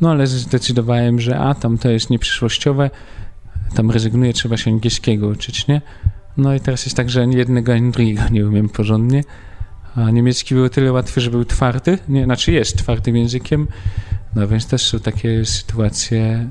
no 0.01 0.11
ale 0.11 0.27
zdecydowałem, 0.27 1.19
że 1.19 1.39
a, 1.39 1.55
tam 1.55 1.77
to 1.77 1.89
jest 1.89 2.09
nieprzyszłościowe, 2.09 2.89
tam 3.75 3.91
rezygnuję, 3.91 4.33
trzeba 4.33 4.57
się 4.57 4.71
angielskiego 4.71 5.27
uczyć, 5.27 5.67
nie? 5.67 5.81
No 6.37 6.53
i 6.55 6.59
teraz 6.59 6.85
jest 6.85 6.97
tak, 6.97 7.09
że 7.09 7.21
ani 7.21 7.35
jednego, 7.35 7.73
ani 7.73 7.91
drugiego 7.91 8.21
nie 8.31 8.47
umiem 8.47 8.69
porządnie, 8.69 9.23
a 9.95 10.11
niemiecki 10.11 10.55
był 10.55 10.69
tyle 10.69 10.91
łatwy, 10.91 11.21
że 11.21 11.31
był 11.31 11.45
twardy, 11.45 11.97
nie, 12.09 12.25
znaczy 12.25 12.51
jest 12.51 12.77
twardym 12.77 13.17
językiem, 13.17 13.67
no 14.35 14.47
więc 14.47 14.67
też 14.67 14.81
są 14.81 14.99
takie 14.99 15.45
sytuacje, 15.45 16.49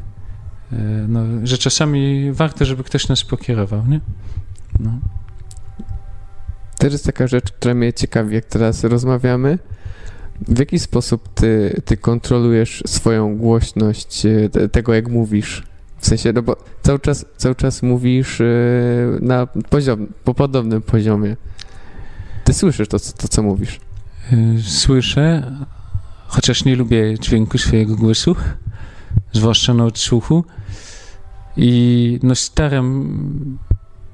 e, 0.72 0.76
no, 1.08 1.20
że 1.42 1.58
czasami 1.58 2.32
warto, 2.32 2.64
żeby 2.64 2.84
ktoś 2.84 3.08
nas 3.08 3.24
pokierował, 3.24 3.86
nie? 3.86 4.00
No. 4.78 4.98
Też 6.80 6.92
jest 6.92 7.04
taka 7.04 7.26
rzecz, 7.26 7.52
która 7.52 7.74
mnie 7.74 7.92
ciekawi, 7.92 8.34
jak 8.34 8.44
teraz 8.44 8.84
rozmawiamy. 8.84 9.58
W 10.48 10.58
jaki 10.58 10.78
sposób 10.78 11.28
ty, 11.34 11.82
ty 11.84 11.96
kontrolujesz 11.96 12.82
swoją 12.86 13.36
głośność, 13.36 14.26
e, 14.26 14.68
tego 14.68 14.94
jak 14.94 15.08
mówisz? 15.08 15.62
W 15.98 16.06
sensie, 16.06 16.32
no 16.32 16.42
bo 16.42 16.56
cały 16.82 16.98
czas, 16.98 17.24
cały 17.36 17.54
czas 17.54 17.82
mówisz 17.82 18.40
e, 18.40 18.44
na 19.20 19.46
poziom, 19.46 20.06
po 20.24 20.34
podobnym 20.34 20.82
poziomie. 20.82 21.36
Ty 22.44 22.54
słyszysz 22.54 22.88
to, 22.88 22.98
to, 22.98 23.28
co 23.28 23.42
mówisz? 23.42 23.80
E, 24.32 24.36
słyszę, 24.62 25.56
chociaż 26.26 26.64
nie 26.64 26.76
lubię 26.76 27.18
dźwięku 27.18 27.58
swojego 27.58 27.96
głosu, 27.96 28.36
zwłaszcza 29.32 29.74
na 29.74 29.84
odsłuchu. 29.84 30.44
I 31.56 32.18
no 32.22 32.34
staram, 32.34 33.58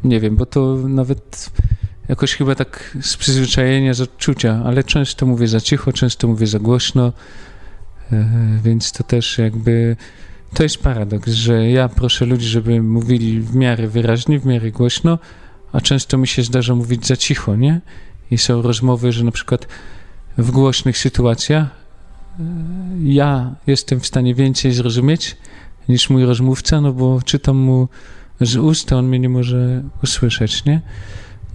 nie 0.05 0.21
wiem, 0.21 0.37
bo 0.37 0.47
to 0.47 0.77
nawet 0.89 1.51
jakoś 2.09 2.35
chyba 2.35 2.55
tak 2.55 2.97
z 3.03 3.17
przyzwyczajenia, 3.17 3.95
z 3.95 4.01
odczucia, 4.01 4.63
ale 4.65 4.85
często 4.85 5.27
mówię 5.27 5.49
za 5.49 5.61
cicho, 5.61 5.93
często 5.93 6.29
mówię 6.29 6.47
za 6.47 6.59
głośno, 6.59 7.13
e, 8.13 8.27
więc 8.65 8.93
to 8.93 9.05
też 9.05 9.39
jakby 9.39 9.97
to 10.55 10.63
jest 10.63 10.79
paradoks, 10.79 11.33
że 11.33 11.71
ja 11.71 11.89
proszę 11.89 12.27
ludzi, 12.27 12.47
żeby 12.47 12.83
mówili 12.83 13.41
w 13.41 13.55
miarę 13.55 13.89
wyraźnie, 13.89 14.39
w 14.39 14.47
miarę 14.47 14.71
głośno, 14.71 15.19
a 15.73 15.81
często 15.81 16.19
mi 16.19 16.29
się 16.29 16.43
zdarza 16.43 16.75
mówić 16.75 17.07
za 17.07 17.17
cicho, 17.17 17.57
nie? 17.57 17.81
I 18.31 18.39
są 18.39 18.63
rozmowy, 18.63 19.13
że 19.13 19.25
na 19.25 19.31
przykład 19.31 19.67
w 20.39 20.51
głośnych 20.51 20.99
sytuacjach 20.99 21.67
e, 21.67 22.43
ja 23.03 23.55
jestem 23.67 24.01
w 24.01 24.07
stanie 24.07 24.35
więcej 24.35 24.73
zrozumieć 24.73 25.37
niż 25.89 26.11
mój 26.11 26.25
rozmówca, 26.25 26.81
no 26.81 26.93
bo 26.93 27.23
czytam 27.25 27.57
mu 27.57 27.89
z 28.41 28.57
ust, 28.57 28.93
a 28.93 28.97
on 28.97 29.07
mnie 29.09 29.19
nie 29.19 29.29
może 29.29 29.83
usłyszeć, 30.03 30.65
nie? 30.65 30.81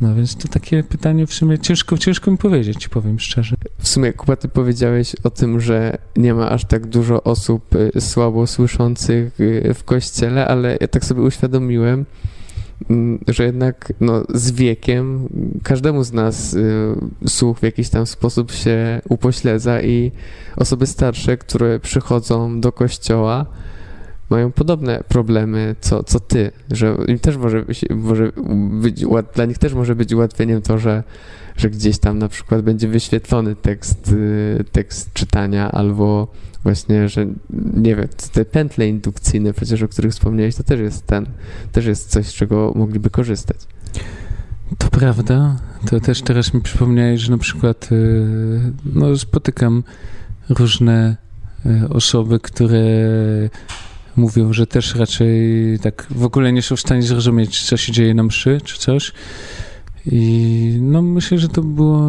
No 0.02 0.16
więc 0.16 0.36
to 0.36 0.48
takie 0.48 0.84
pytanie 0.84 1.28
w 1.28 1.34
sumie 1.34 1.60
ciężko, 1.60 1.98
ciężko 1.98 2.32
mi 2.32 2.38
powiedzieć, 2.38 2.88
powiem 2.88 3.20
szczerze. 3.20 3.56
W 3.80 3.88
sumie, 3.88 4.14
Kuba, 4.14 4.36
ty 4.36 4.48
powiedziałeś 4.50 5.16
o 5.24 5.30
tym, 5.30 5.60
że 5.60 5.98
nie 6.18 6.34
ma 6.34 6.50
aż 6.50 6.66
tak 6.66 6.88
dużo 6.88 7.24
osób 7.24 7.76
y, 7.76 8.02
słabo 8.02 8.48
słyszących 8.48 9.40
y, 9.40 9.74
w 9.74 9.84
kościele, 9.84 10.48
ale 10.48 10.78
ja 10.82 10.88
tak 10.88 11.06
sobie 11.06 11.22
uświadomiłem, 11.22 12.06
mm, 12.90 13.20
że 13.28 13.44
jednak 13.44 13.94
no, 14.00 14.24
z 14.34 14.52
wiekiem 14.52 15.30
każdemu 15.64 16.04
z 16.04 16.14
nas 16.14 16.54
y, 16.54 16.96
słuch 17.28 17.60
w 17.60 17.64
jakiś 17.64 17.90
tam 17.90 18.06
sposób 18.06 18.52
się 18.52 19.02
upośledza 19.10 19.82
i 19.82 20.12
osoby 20.56 20.88
starsze, 20.88 21.38
które 21.38 21.80
przychodzą 21.80 22.62
do 22.62 22.72
kościoła, 22.72 23.46
mają 24.32 24.52
podobne 24.52 25.04
problemy 25.08 25.76
co, 25.82 26.04
co 26.04 26.20
ty, 26.20 26.52
że 26.72 26.98
im 27.08 27.20
też 27.20 27.38
może, 27.38 27.62
być, 27.62 27.86
może 27.90 28.32
być, 28.82 29.06
dla 29.36 29.46
nich 29.46 29.58
też 29.58 29.74
może 29.74 29.96
być 29.96 30.14
ułatwieniem 30.14 30.62
to, 30.62 30.78
że, 30.78 31.04
że 31.58 31.70
gdzieś 31.70 32.00
tam 32.00 32.20
na 32.20 32.28
przykład 32.28 32.62
będzie 32.62 32.88
wyświetlony 32.88 33.56
tekst, 33.56 34.12
y, 34.12 34.66
tekst 34.72 35.14
czytania 35.14 35.72
albo 35.72 36.28
właśnie, 36.64 37.10
że 37.10 37.26
nie 37.74 37.96
wiem, 37.96 38.08
te 38.32 38.46
pętle 38.46 38.88
indukcyjne 38.88 39.54
przecież, 39.54 39.82
o 39.84 39.88
których 39.88 40.12
wspomniałeś, 40.12 40.56
to 40.56 40.64
też 40.64 40.80
jest 40.80 41.08
ten, 41.08 41.26
też 41.72 41.86
jest 41.86 42.10
coś, 42.10 42.28
z 42.28 42.34
czego 42.34 42.74
mogliby 42.76 43.10
korzystać. 43.10 43.58
To 44.78 44.90
prawda. 44.90 45.56
To 45.90 46.00
też 46.00 46.22
teraz 46.22 46.54
mi 46.54 46.62
przypomniałeś, 46.62 47.22
że 47.22 47.32
na 47.32 47.38
przykład 47.38 47.90
y, 47.92 48.72
no, 48.86 49.18
spotykam 49.18 49.84
różne 50.50 51.18
y, 51.66 51.90
osoby, 51.90 52.40
które 52.40 52.80
mówią, 54.16 54.54
że 54.54 54.68
też 54.68 54.96
raczej 54.96 55.30
tak 55.82 56.08
w 56.10 56.26
ogóle 56.26 56.54
nie 56.54 56.62
są 56.62 56.76
w 56.76 56.80
stanie 56.80 57.02
zrozumieć, 57.02 57.64
co 57.64 57.78
się 57.78 57.92
dzieje 57.92 58.14
na 58.14 58.24
mszy, 58.24 58.62
czy 58.64 58.78
coś. 58.80 59.12
I 60.06 60.78
no 60.82 61.02
myślę, 61.02 61.38
że 61.38 61.50
to 61.50 61.62
było 61.62 62.00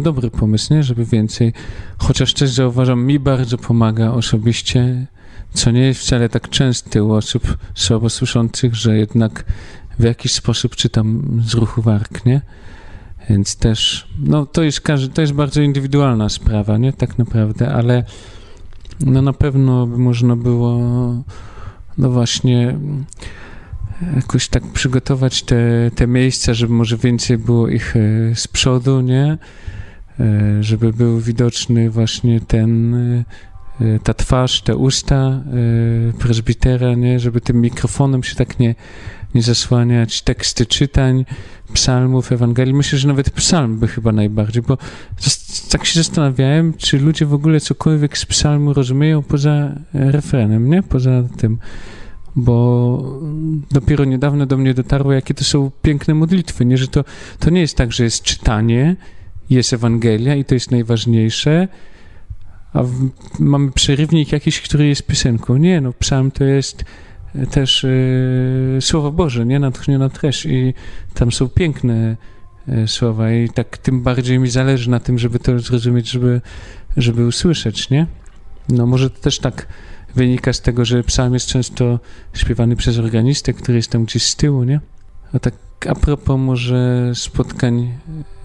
dobry 0.00 0.30
pomysł, 0.30 0.74
nie? 0.74 0.82
Żeby 0.82 1.04
więcej. 1.04 1.52
Chociaż 1.98 2.34
też 2.34 2.50
zauważam, 2.50 3.04
mi 3.04 3.18
bardzo 3.18 3.58
pomaga 3.58 4.10
osobiście, 4.10 5.06
co 5.54 5.70
nie 5.70 5.80
jest 5.80 6.00
wcale 6.00 6.28
tak 6.28 6.48
częste 6.48 7.04
u 7.04 7.12
osób 7.12 7.56
słabo 7.74 8.10
słyszących, 8.10 8.74
że 8.74 8.96
jednak 8.96 9.44
w 9.98 10.04
jakiś 10.04 10.32
sposób 10.32 10.76
czytam 10.76 11.40
z 11.44 11.54
ruchu 11.54 11.82
warg, 11.82 12.24
nie? 12.26 12.40
Więc 13.30 13.56
też, 13.56 14.08
no 14.18 14.46
to 14.46 14.62
jest, 14.62 14.82
to 15.14 15.20
jest 15.20 15.32
bardzo 15.32 15.60
indywidualna 15.60 16.28
sprawa, 16.28 16.78
nie? 16.78 16.92
Tak 16.92 17.18
naprawdę, 17.18 17.74
ale 17.74 18.04
no 19.00 19.22
na 19.22 19.32
pewno 19.32 19.86
by 19.86 19.98
można 19.98 20.36
było 20.36 20.78
no 21.98 22.10
właśnie 22.10 22.78
jakoś 24.16 24.48
tak 24.48 24.62
przygotować 24.62 25.42
te, 25.42 25.90
te 25.94 26.06
miejsca, 26.06 26.54
żeby 26.54 26.72
może 26.72 26.96
więcej 26.96 27.38
było 27.38 27.68
ich 27.68 27.96
e, 27.96 28.00
z 28.34 28.48
przodu, 28.48 29.00
nie? 29.00 29.38
E, 30.20 30.62
żeby 30.62 30.92
był 30.92 31.20
widoczny 31.20 31.90
właśnie 31.90 32.40
ten 32.40 32.94
e, 32.94 33.24
ta 34.02 34.14
twarz, 34.14 34.62
te 34.62 34.76
usta 34.76 35.42
prezbitera, 36.18 36.94
nie? 36.94 37.20
Żeby 37.20 37.40
tym 37.40 37.60
mikrofonem 37.60 38.22
się 38.22 38.36
tak 38.36 38.58
nie, 38.58 38.74
nie 39.34 39.42
zasłaniać, 39.42 40.22
teksty 40.22 40.66
czytań, 40.66 41.24
psalmów, 41.72 42.32
Ewangelii. 42.32 42.74
Myślę, 42.74 42.98
że 42.98 43.08
nawet 43.08 43.30
psalm 43.30 43.78
by 43.78 43.88
chyba 43.88 44.12
najbardziej, 44.12 44.62
bo 44.62 44.78
tak 45.70 45.84
się 45.84 46.02
zastanawiałem, 46.02 46.74
czy 46.74 46.98
ludzie 46.98 47.26
w 47.26 47.34
ogóle 47.34 47.60
cokolwiek 47.60 48.18
z 48.18 48.26
psalmu 48.26 48.72
rozumieją 48.72 49.22
poza 49.22 49.72
refrenem, 49.94 50.70
nie? 50.70 50.82
Poza 50.82 51.22
tym. 51.36 51.58
Bo 52.36 53.20
dopiero 53.70 54.04
niedawno 54.04 54.46
do 54.46 54.56
mnie 54.56 54.74
dotarło, 54.74 55.12
jakie 55.12 55.34
to 55.34 55.44
są 55.44 55.70
piękne 55.82 56.14
modlitwy, 56.14 56.64
nie? 56.64 56.78
Że 56.78 56.88
to, 56.88 57.04
to 57.38 57.50
nie 57.50 57.60
jest 57.60 57.76
tak, 57.76 57.92
że 57.92 58.04
jest 58.04 58.22
czytanie, 58.22 58.96
jest 59.50 59.72
Ewangelia 59.72 60.34
i 60.34 60.44
to 60.44 60.54
jest 60.54 60.70
najważniejsze, 60.70 61.68
a 62.72 62.82
w, 62.82 63.08
mamy 63.38 63.72
przerywnik 63.72 64.32
jakiś, 64.32 64.60
który 64.60 64.86
jest 64.86 65.06
piosenką. 65.06 65.56
Nie, 65.56 65.80
no 65.80 65.92
psalm 65.92 66.30
to 66.30 66.44
jest 66.44 66.84
też 67.50 67.84
y, 67.84 68.78
Słowo 68.80 69.12
Boże, 69.12 69.46
nie? 69.46 69.58
Natchniona 69.58 70.08
treść 70.08 70.46
i 70.46 70.74
tam 71.14 71.32
są 71.32 71.48
piękne 71.48 72.16
y, 72.68 72.88
słowa 72.88 73.32
i 73.32 73.48
tak 73.48 73.78
tym 73.78 74.02
bardziej 74.02 74.38
mi 74.38 74.50
zależy 74.50 74.90
na 74.90 75.00
tym, 75.00 75.18
żeby 75.18 75.38
to 75.38 75.58
zrozumieć, 75.58 76.10
żeby, 76.10 76.40
żeby 76.96 77.26
usłyszeć, 77.26 77.90
nie? 77.90 78.06
No 78.68 78.86
może 78.86 79.10
to 79.10 79.20
też 79.20 79.38
tak 79.38 79.66
wynika 80.14 80.52
z 80.52 80.60
tego, 80.60 80.84
że 80.84 81.02
psalm 81.02 81.34
jest 81.34 81.46
często 81.46 82.00
śpiewany 82.34 82.76
przez 82.76 82.98
organistę, 82.98 83.52
który 83.52 83.76
jest 83.76 83.90
tam 83.90 84.04
gdzieś 84.04 84.22
z 84.22 84.36
tyłu, 84.36 84.64
nie? 84.64 84.80
A 85.32 85.38
tak 85.38 85.54
a 85.88 85.94
propos 85.94 86.40
może 86.40 87.12
spotkań 87.14 87.92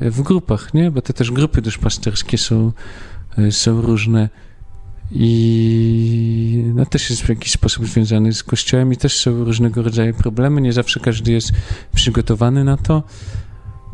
w 0.01 0.21
grupach, 0.21 0.73
nie? 0.73 0.91
Bo 0.91 1.01
te 1.01 1.13
też 1.13 1.31
grupy 1.31 1.61
duszpasterskie 1.61 2.37
są, 2.37 2.71
są 3.51 3.81
różne 3.81 4.29
i 5.11 6.63
no, 6.75 6.85
też 6.85 7.09
jest 7.09 7.21
w 7.21 7.29
jakiś 7.29 7.51
sposób 7.51 7.85
związany 7.85 8.33
z 8.33 8.43
Kościołem 8.43 8.93
i 8.93 8.97
też 8.97 9.21
są 9.21 9.43
różnego 9.43 9.83
rodzaju 9.83 10.13
problemy. 10.13 10.61
Nie 10.61 10.73
zawsze 10.73 10.99
każdy 10.99 11.31
jest 11.31 11.51
przygotowany 11.95 12.63
na 12.63 12.77
to. 12.77 13.03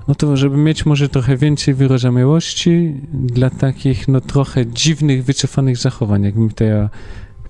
No 0.07 0.15
to, 0.15 0.37
żeby 0.37 0.57
mieć 0.57 0.85
może 0.85 1.09
trochę 1.09 1.37
więcej 1.37 1.73
wyrozumiałości 1.73 3.01
dla 3.13 3.49
takich, 3.49 4.07
no 4.07 4.21
trochę 4.21 4.65
dziwnych, 4.65 5.23
wycofanych 5.23 5.77
zachowań, 5.77 6.23
jakbym 6.23 6.49
to 6.49 6.63
ja 6.63 6.89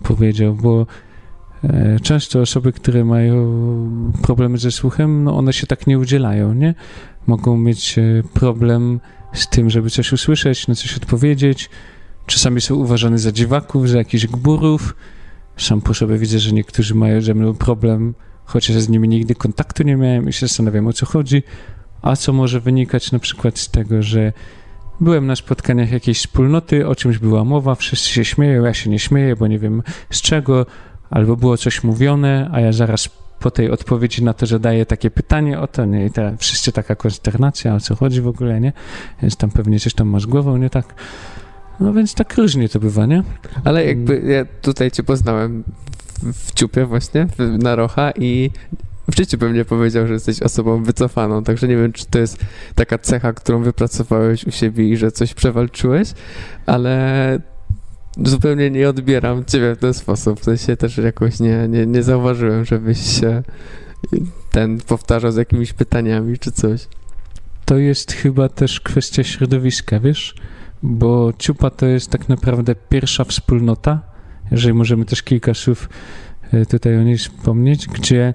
powiedział, 0.04 0.56
bo 0.56 0.88
e, 1.64 2.00
często 2.00 2.42
osoby, 2.42 2.74
które 2.74 3.06
mają 3.06 3.36
problemy 4.22 4.58
ze 4.58 4.72
słuchem, 4.72 5.24
no 5.24 5.38
one 5.38 5.54
się 5.54 5.68
tak 5.68 5.88
nie 5.88 6.00
udzielają, 6.00 6.54
nie? 6.54 6.76
Mogą 7.28 7.58
mieć 7.58 7.98
e, 7.98 8.24
problem 8.34 9.00
z 9.34 9.48
tym, 9.48 9.70
żeby 9.70 9.90
coś 9.90 10.14
usłyszeć, 10.14 10.68
na 10.68 10.76
coś 10.76 10.98
odpowiedzieć, 10.98 11.70
Czasami 12.26 12.62
są 12.62 12.76
uważane 12.76 13.18
za 13.20 13.32
dziwaków, 13.32 13.90
za 13.90 13.98
jakichś 13.98 14.28
gburów. 14.28 14.96
Sam 15.58 15.82
po 15.82 15.94
sobie 15.94 16.18
widzę, 16.18 16.40
że 16.40 16.52
niektórzy 16.52 16.96
mają 16.96 17.22
ze 17.22 17.34
mną 17.34 17.54
problem, 17.54 18.14
chociaż 18.46 18.76
z 18.76 18.90
nimi 18.90 19.10
nigdy 19.10 19.36
kontaktu 19.36 19.84
nie 19.84 19.96
miałem 19.96 20.30
i 20.30 20.34
się 20.34 20.48
zastanawiam 20.48 20.88
o 20.88 20.94
co 20.94 21.06
chodzi. 21.06 21.44
A 22.02 22.16
co 22.16 22.34
może 22.34 22.60
wynikać 22.60 23.12
na 23.12 23.20
przykład 23.20 23.60
z 23.60 23.72
tego, 23.72 24.04
że 24.04 24.34
byłem 25.00 25.28
na 25.28 25.36
spotkaniach 25.36 25.92
jakiejś 25.92 26.18
wspólnoty, 26.18 26.88
o 26.88 26.96
czymś 26.96 27.18
była 27.18 27.44
mowa, 27.44 27.76
wszyscy 27.76 28.10
się 28.10 28.26
śmieją, 28.26 28.64
ja 28.64 28.74
się 28.74 28.90
nie 28.90 29.00
śmieję, 29.00 29.36
bo 29.36 29.48
nie 29.48 29.60
wiem 29.60 29.84
z 30.10 30.22
czego, 30.22 30.66
albo 31.10 31.36
było 31.36 31.58
coś 31.58 31.84
mówione, 31.84 32.50
a 32.52 32.60
ja 32.60 32.72
zaraz 32.72 33.10
po 33.40 33.52
tej 33.52 33.72
odpowiedzi 33.72 34.24
na 34.24 34.34
to, 34.34 34.46
że 34.46 34.60
daję 34.60 34.86
takie 34.86 35.12
pytanie 35.12 35.60
o 35.60 35.68
to, 35.68 35.86
nie, 35.86 36.06
i 36.06 36.12
ta, 36.12 36.38
wszyscy 36.38 36.72
taka 36.72 36.96
konsternacja, 36.96 37.76
o 37.76 37.80
co 37.80 37.96
chodzi 37.96 38.22
w 38.22 38.28
ogóle, 38.28 38.62
nie? 38.62 38.74
Więc 39.22 39.36
tam 39.36 39.52
pewnie 39.52 39.80
coś 39.80 39.94
tam 39.94 40.08
ma 40.08 40.20
z 40.20 40.26
głową, 40.26 40.58
nie 40.58 40.70
tak. 40.70 40.96
No 41.84 41.94
więc 41.94 42.14
tak 42.14 42.38
różnie 42.38 42.70
to 42.70 42.80
bywa, 42.80 43.06
nie? 43.06 43.24
Ale 43.64 43.86
jakby 43.86 44.22
ja 44.22 44.46
tutaj 44.62 44.92
cię 44.92 45.04
poznałem 45.04 45.64
w, 46.34 46.54
ciupie 46.54 46.86
właśnie, 46.86 47.28
na 47.60 47.76
Rocha 47.76 48.12
i 48.12 48.52
w 49.08 49.18
życiu 49.18 49.38
bym 49.38 49.54
nie 49.54 49.66
powiedział, 49.66 50.08
że 50.08 50.14
jesteś 50.14 50.42
osobą 50.42 50.84
wycofaną, 50.84 51.44
także 51.44 51.68
nie 51.68 51.78
wiem, 51.78 51.94
czy 51.94 52.06
to 52.06 52.20
jest 52.20 52.38
taka 52.76 52.98
cecha, 52.98 53.34
którą 53.34 53.64
wypracowałeś 53.64 54.48
u 54.48 54.52
siebie 54.52 54.90
i 54.90 54.98
że 54.98 55.12
coś 55.12 55.34
przewalczyłeś, 55.34 56.14
ale 56.66 57.40
zupełnie 58.26 58.72
nie 58.72 58.90
odbieram 58.90 59.46
ciebie 59.46 59.76
w 59.76 59.78
ten 59.78 59.94
sposób. 59.94 60.40
W 60.40 60.44
sensie 60.44 60.78
też 60.78 60.98
jakoś 60.98 61.40
nie, 61.40 61.68
nie, 61.68 61.86
nie 61.86 62.04
zauważyłem, 62.04 62.66
żebyś 62.66 63.20
się 63.20 63.44
ten 64.52 64.78
powtarzał 64.78 65.32
z 65.32 65.36
jakimiś 65.36 65.74
pytaniami 65.74 66.40
czy 66.40 66.52
coś. 66.52 66.88
To 67.66 67.78
jest 67.78 68.12
chyba 68.12 68.50
też 68.50 68.80
kwestia 68.80 69.24
środowiska, 69.24 70.00
wiesz? 70.00 70.36
Bo 70.84 71.34
Ciupa 71.40 71.70
to 71.70 71.86
jest 71.86 72.10
tak 72.10 72.30
naprawdę 72.30 72.76
pierwsza 72.76 73.24
wspólnota, 73.24 74.02
jeżeli 74.52 74.74
możemy 74.74 75.06
też 75.06 75.24
kilka 75.24 75.54
słów 75.54 75.90
e, 76.52 76.66
tutaj 76.66 76.98
o 76.98 77.04
niej 77.04 77.18
wspomnieć, 77.18 77.88
gdzie 77.88 78.34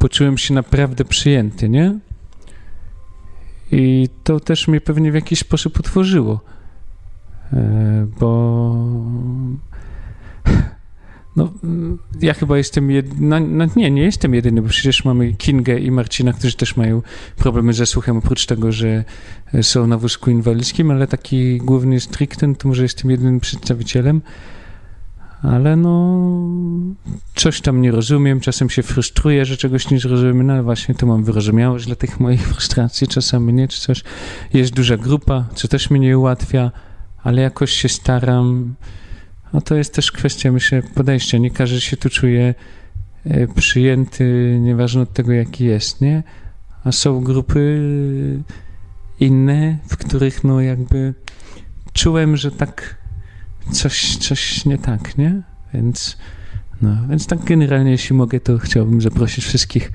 poczułem 0.00 0.38
się 0.38 0.54
naprawdę 0.54 1.04
przyjęty, 1.04 1.68
nie? 1.68 1.98
I 3.72 4.08
to 4.24 4.40
też 4.40 4.68
mnie 4.68 4.80
pewnie 4.80 5.12
w 5.12 5.14
jakiś 5.14 5.38
sposób 5.38 5.80
utworzyło, 5.80 6.40
e, 7.52 8.06
bo 8.20 8.74
no, 11.36 11.52
ja 12.20 12.34
chyba 12.34 12.58
jestem 12.58 12.88
no, 13.18 13.40
no, 13.40 13.66
nie, 13.76 13.90
nie 13.90 14.02
jestem 14.02 14.34
jedyny, 14.34 14.62
bo 14.62 14.68
przecież 14.68 15.04
mamy 15.04 15.32
Kingę 15.32 15.78
i 15.78 15.90
Marcina, 15.90 16.32
którzy 16.32 16.56
też 16.56 16.76
mają 16.76 17.02
problemy 17.36 17.72
ze 17.72 17.86
słuchem, 17.86 18.16
oprócz 18.16 18.46
tego, 18.46 18.72
że 18.72 19.04
są 19.62 19.86
na 19.86 19.98
wózku 19.98 20.30
inwalidzkim, 20.30 20.90
ale 20.90 21.06
taki 21.06 21.58
główny 21.58 22.00
stricten, 22.00 22.54
to 22.54 22.68
może 22.68 22.82
jestem 22.82 23.10
jedynym 23.10 23.40
przedstawicielem, 23.40 24.22
ale 25.42 25.76
no 25.76 26.20
coś 27.34 27.60
tam 27.60 27.82
nie 27.82 27.90
rozumiem, 27.90 28.40
czasem 28.40 28.70
się 28.70 28.82
frustruję, 28.82 29.44
że 29.44 29.56
czegoś 29.56 29.90
nie 29.90 29.98
zrozumiem, 29.98 30.46
no 30.46 30.52
ale 30.52 30.62
właśnie 30.62 30.94
to 30.94 31.06
mam 31.06 31.24
wyrozumiałość 31.24 31.86
dla 31.86 31.96
tych 31.96 32.20
moich 32.20 32.48
frustracji, 32.52 33.08
czasami 33.08 33.52
nie, 33.52 33.68
czy 33.68 33.80
coś. 33.80 34.04
Jest 34.52 34.74
duża 34.74 34.96
grupa, 34.96 35.44
co 35.54 35.68
też 35.68 35.90
mi 35.90 36.00
nie 36.00 36.18
ułatwia, 36.18 36.70
ale 37.22 37.42
jakoś 37.42 37.72
się 37.72 37.88
staram 37.88 38.74
no 39.56 39.62
to 39.62 39.74
jest 39.74 39.94
też 39.94 40.12
kwestia, 40.12 40.52
myślę, 40.52 40.82
podejścia. 40.82 41.38
Nie 41.38 41.50
każdy 41.50 41.80
się 41.80 41.96
tu 41.96 42.10
czuje 42.10 42.54
e, 43.24 43.48
przyjęty, 43.48 44.58
nieważne 44.60 45.02
od 45.02 45.12
tego, 45.12 45.32
jaki 45.32 45.64
jest, 45.64 46.00
nie? 46.00 46.22
A 46.84 46.92
są 46.92 47.20
grupy 47.20 47.80
inne, 49.20 49.78
w 49.88 49.96
których 49.96 50.44
no 50.44 50.60
jakby 50.60 51.14
czułem, 51.92 52.36
że 52.36 52.50
tak 52.50 52.96
coś, 53.72 54.16
coś 54.16 54.64
nie 54.64 54.78
tak, 54.78 55.18
nie? 55.18 55.42
Więc, 55.74 56.16
no, 56.82 56.96
więc 57.10 57.26
tak 57.26 57.44
generalnie, 57.44 57.90
jeśli 57.90 58.16
mogę, 58.16 58.40
to 58.40 58.58
chciałbym 58.58 59.00
zaprosić 59.00 59.44
wszystkich 59.44 59.92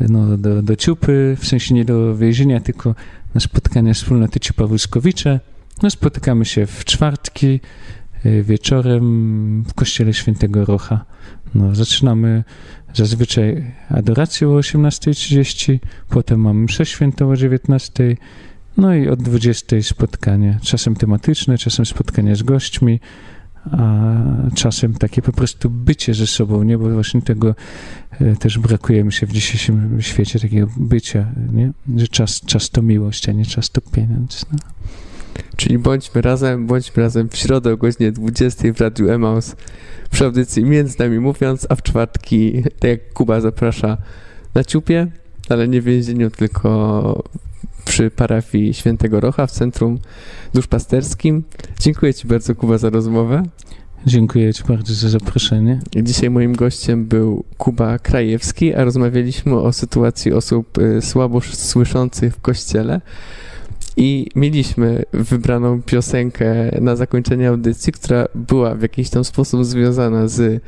no, 0.00 0.38
do, 0.38 0.62
do 0.62 0.76
Ciupy, 0.76 1.36
w 1.40 1.46
sensie 1.46 1.74
nie 1.74 1.84
do 1.84 2.16
więzienia, 2.16 2.60
tylko 2.60 2.94
na 3.34 3.40
spotkania 3.40 3.94
wspólnoty 3.94 4.40
Ciupa 4.40 4.66
Wózkowicze. 4.66 5.40
No, 5.82 5.90
spotykamy 5.90 6.44
się 6.44 6.66
w 6.66 6.84
czwartki, 6.84 7.60
wieczorem 8.42 9.64
w 9.68 9.74
kościele 9.74 10.14
świętego 10.14 10.64
Rocha. 10.64 11.04
No, 11.54 11.74
zaczynamy 11.74 12.44
zazwyczaj 12.94 13.72
adorację 13.88 14.48
o 14.48 14.52
18.30, 14.52 15.78
potem 16.08 16.40
mamy 16.40 16.60
mszę 16.60 16.86
świętą 16.86 17.30
o 17.30 17.34
19.00, 17.34 18.16
no 18.76 18.94
i 18.94 19.08
od 19.08 19.22
20.00 19.22 19.82
spotkanie, 19.82 20.58
czasem 20.62 20.96
tematyczne, 20.96 21.58
czasem 21.58 21.86
spotkania 21.86 22.34
z 22.34 22.42
gośćmi, 22.42 23.00
a 23.70 24.14
czasem 24.54 24.94
takie 24.94 25.22
po 25.22 25.32
prostu 25.32 25.70
bycie 25.70 26.14
ze 26.14 26.26
sobą, 26.26 26.62
nie? 26.62 26.78
Bo 26.78 26.90
właśnie 26.90 27.22
tego 27.22 27.54
y, 28.20 28.36
też 28.36 28.58
brakuje 28.58 29.04
mi 29.04 29.12
się 29.12 29.26
w 29.26 29.32
dzisiejszym 29.32 30.02
świecie, 30.02 30.40
takiego 30.40 30.68
bycia, 30.76 31.26
nie? 31.52 31.72
Że 31.96 32.08
czas, 32.08 32.40
czas 32.40 32.70
to 32.70 32.82
miłość, 32.82 33.28
a 33.28 33.32
nie 33.32 33.46
czas 33.46 33.70
to 33.70 33.80
pieniądz. 33.80 34.46
No. 34.52 34.58
Czyli 35.56 35.78
bądźmy 35.78 36.22
razem, 36.22 36.66
bądźmy 36.66 37.02
razem 37.02 37.28
w 37.28 37.36
środę 37.36 37.72
o 37.72 37.76
godzinie 37.76 38.12
20 38.12 38.72
w 38.72 38.80
Radiu 38.80 39.10
Emaus 39.10 39.56
przy 40.10 40.24
audycji 40.24 40.64
Między 40.64 40.98
Nami 40.98 41.18
Mówiąc, 41.18 41.66
a 41.68 41.74
w 41.74 41.82
czwartki, 41.82 42.62
tak 42.62 42.90
jak 42.90 43.12
Kuba 43.12 43.40
zaprasza 43.40 43.96
na 44.54 44.64
ciupie, 44.64 45.06
ale 45.48 45.68
nie 45.68 45.80
w 45.80 45.84
więzieniu, 45.84 46.30
tylko 46.30 47.22
przy 47.84 48.10
parafii 48.10 48.74
Świętego 48.74 49.20
Rocha 49.20 49.46
w 49.46 49.50
Centrum 49.50 49.98
Duszpasterskim. 50.54 51.42
Dziękuję 51.80 52.14
Ci 52.14 52.28
bardzo, 52.28 52.54
Kuba, 52.54 52.78
za 52.78 52.90
rozmowę. 52.90 53.42
Dziękuję 54.06 54.54
Ci 54.54 54.64
bardzo 54.64 54.94
za 54.94 55.08
zaproszenie. 55.08 55.80
Dzisiaj 56.02 56.30
moim 56.30 56.52
gościem 56.56 57.06
był 57.06 57.44
Kuba 57.58 57.98
Krajewski, 57.98 58.74
a 58.74 58.84
rozmawialiśmy 58.84 59.54
o 59.54 59.72
sytuacji 59.72 60.32
osób 60.32 60.78
y, 60.78 61.02
słabo 61.02 61.40
słyszących 61.40 62.34
w 62.34 62.40
kościele. 62.40 63.00
I 63.96 64.26
mieliśmy 64.36 65.02
wybraną 65.12 65.82
piosenkę 65.82 66.70
na 66.80 66.96
zakończenie 66.96 67.48
audycji, 67.48 67.92
która 67.92 68.26
była 68.34 68.74
w 68.74 68.82
jakiś 68.82 69.10
tam 69.10 69.24
sposób 69.24 69.64
związana 69.64 70.28
z, 70.28 70.62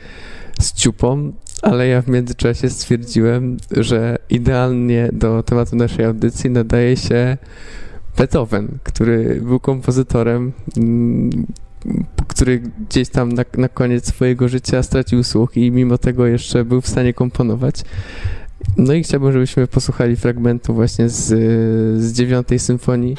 z 0.60 0.72
ciupą, 0.72 1.32
ale 1.62 1.88
ja 1.88 2.02
w 2.02 2.08
międzyczasie 2.08 2.70
stwierdziłem, 2.70 3.56
że 3.70 4.18
idealnie 4.30 5.08
do 5.12 5.42
tematu 5.42 5.76
naszej 5.76 6.04
audycji 6.04 6.50
nadaje 6.50 6.96
się 6.96 7.36
Beethoven, 8.16 8.78
który 8.82 9.40
był 9.44 9.60
kompozytorem, 9.60 10.52
mm, 10.76 11.46
który 12.28 12.62
gdzieś 12.88 13.08
tam 13.08 13.32
na, 13.32 13.44
na 13.56 13.68
koniec 13.68 14.08
swojego 14.08 14.48
życia 14.48 14.82
stracił 14.82 15.24
słuch 15.24 15.56
i 15.56 15.70
mimo 15.70 15.98
tego 15.98 16.26
jeszcze 16.26 16.64
był 16.64 16.80
w 16.80 16.88
stanie 16.88 17.14
komponować. 17.14 17.82
No 18.76 18.94
i 18.94 19.02
chciałbym, 19.02 19.32
żebyśmy 19.32 19.66
posłuchali 19.66 20.16
fragmentu 20.16 20.74
właśnie 20.74 21.08
z, 21.08 21.24
z 22.02 22.12
dziewiątej 22.12 22.58
symfonii. 22.58 23.16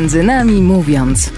Między 0.00 0.22
nami 0.22 0.62
mówiąc. 0.62 1.32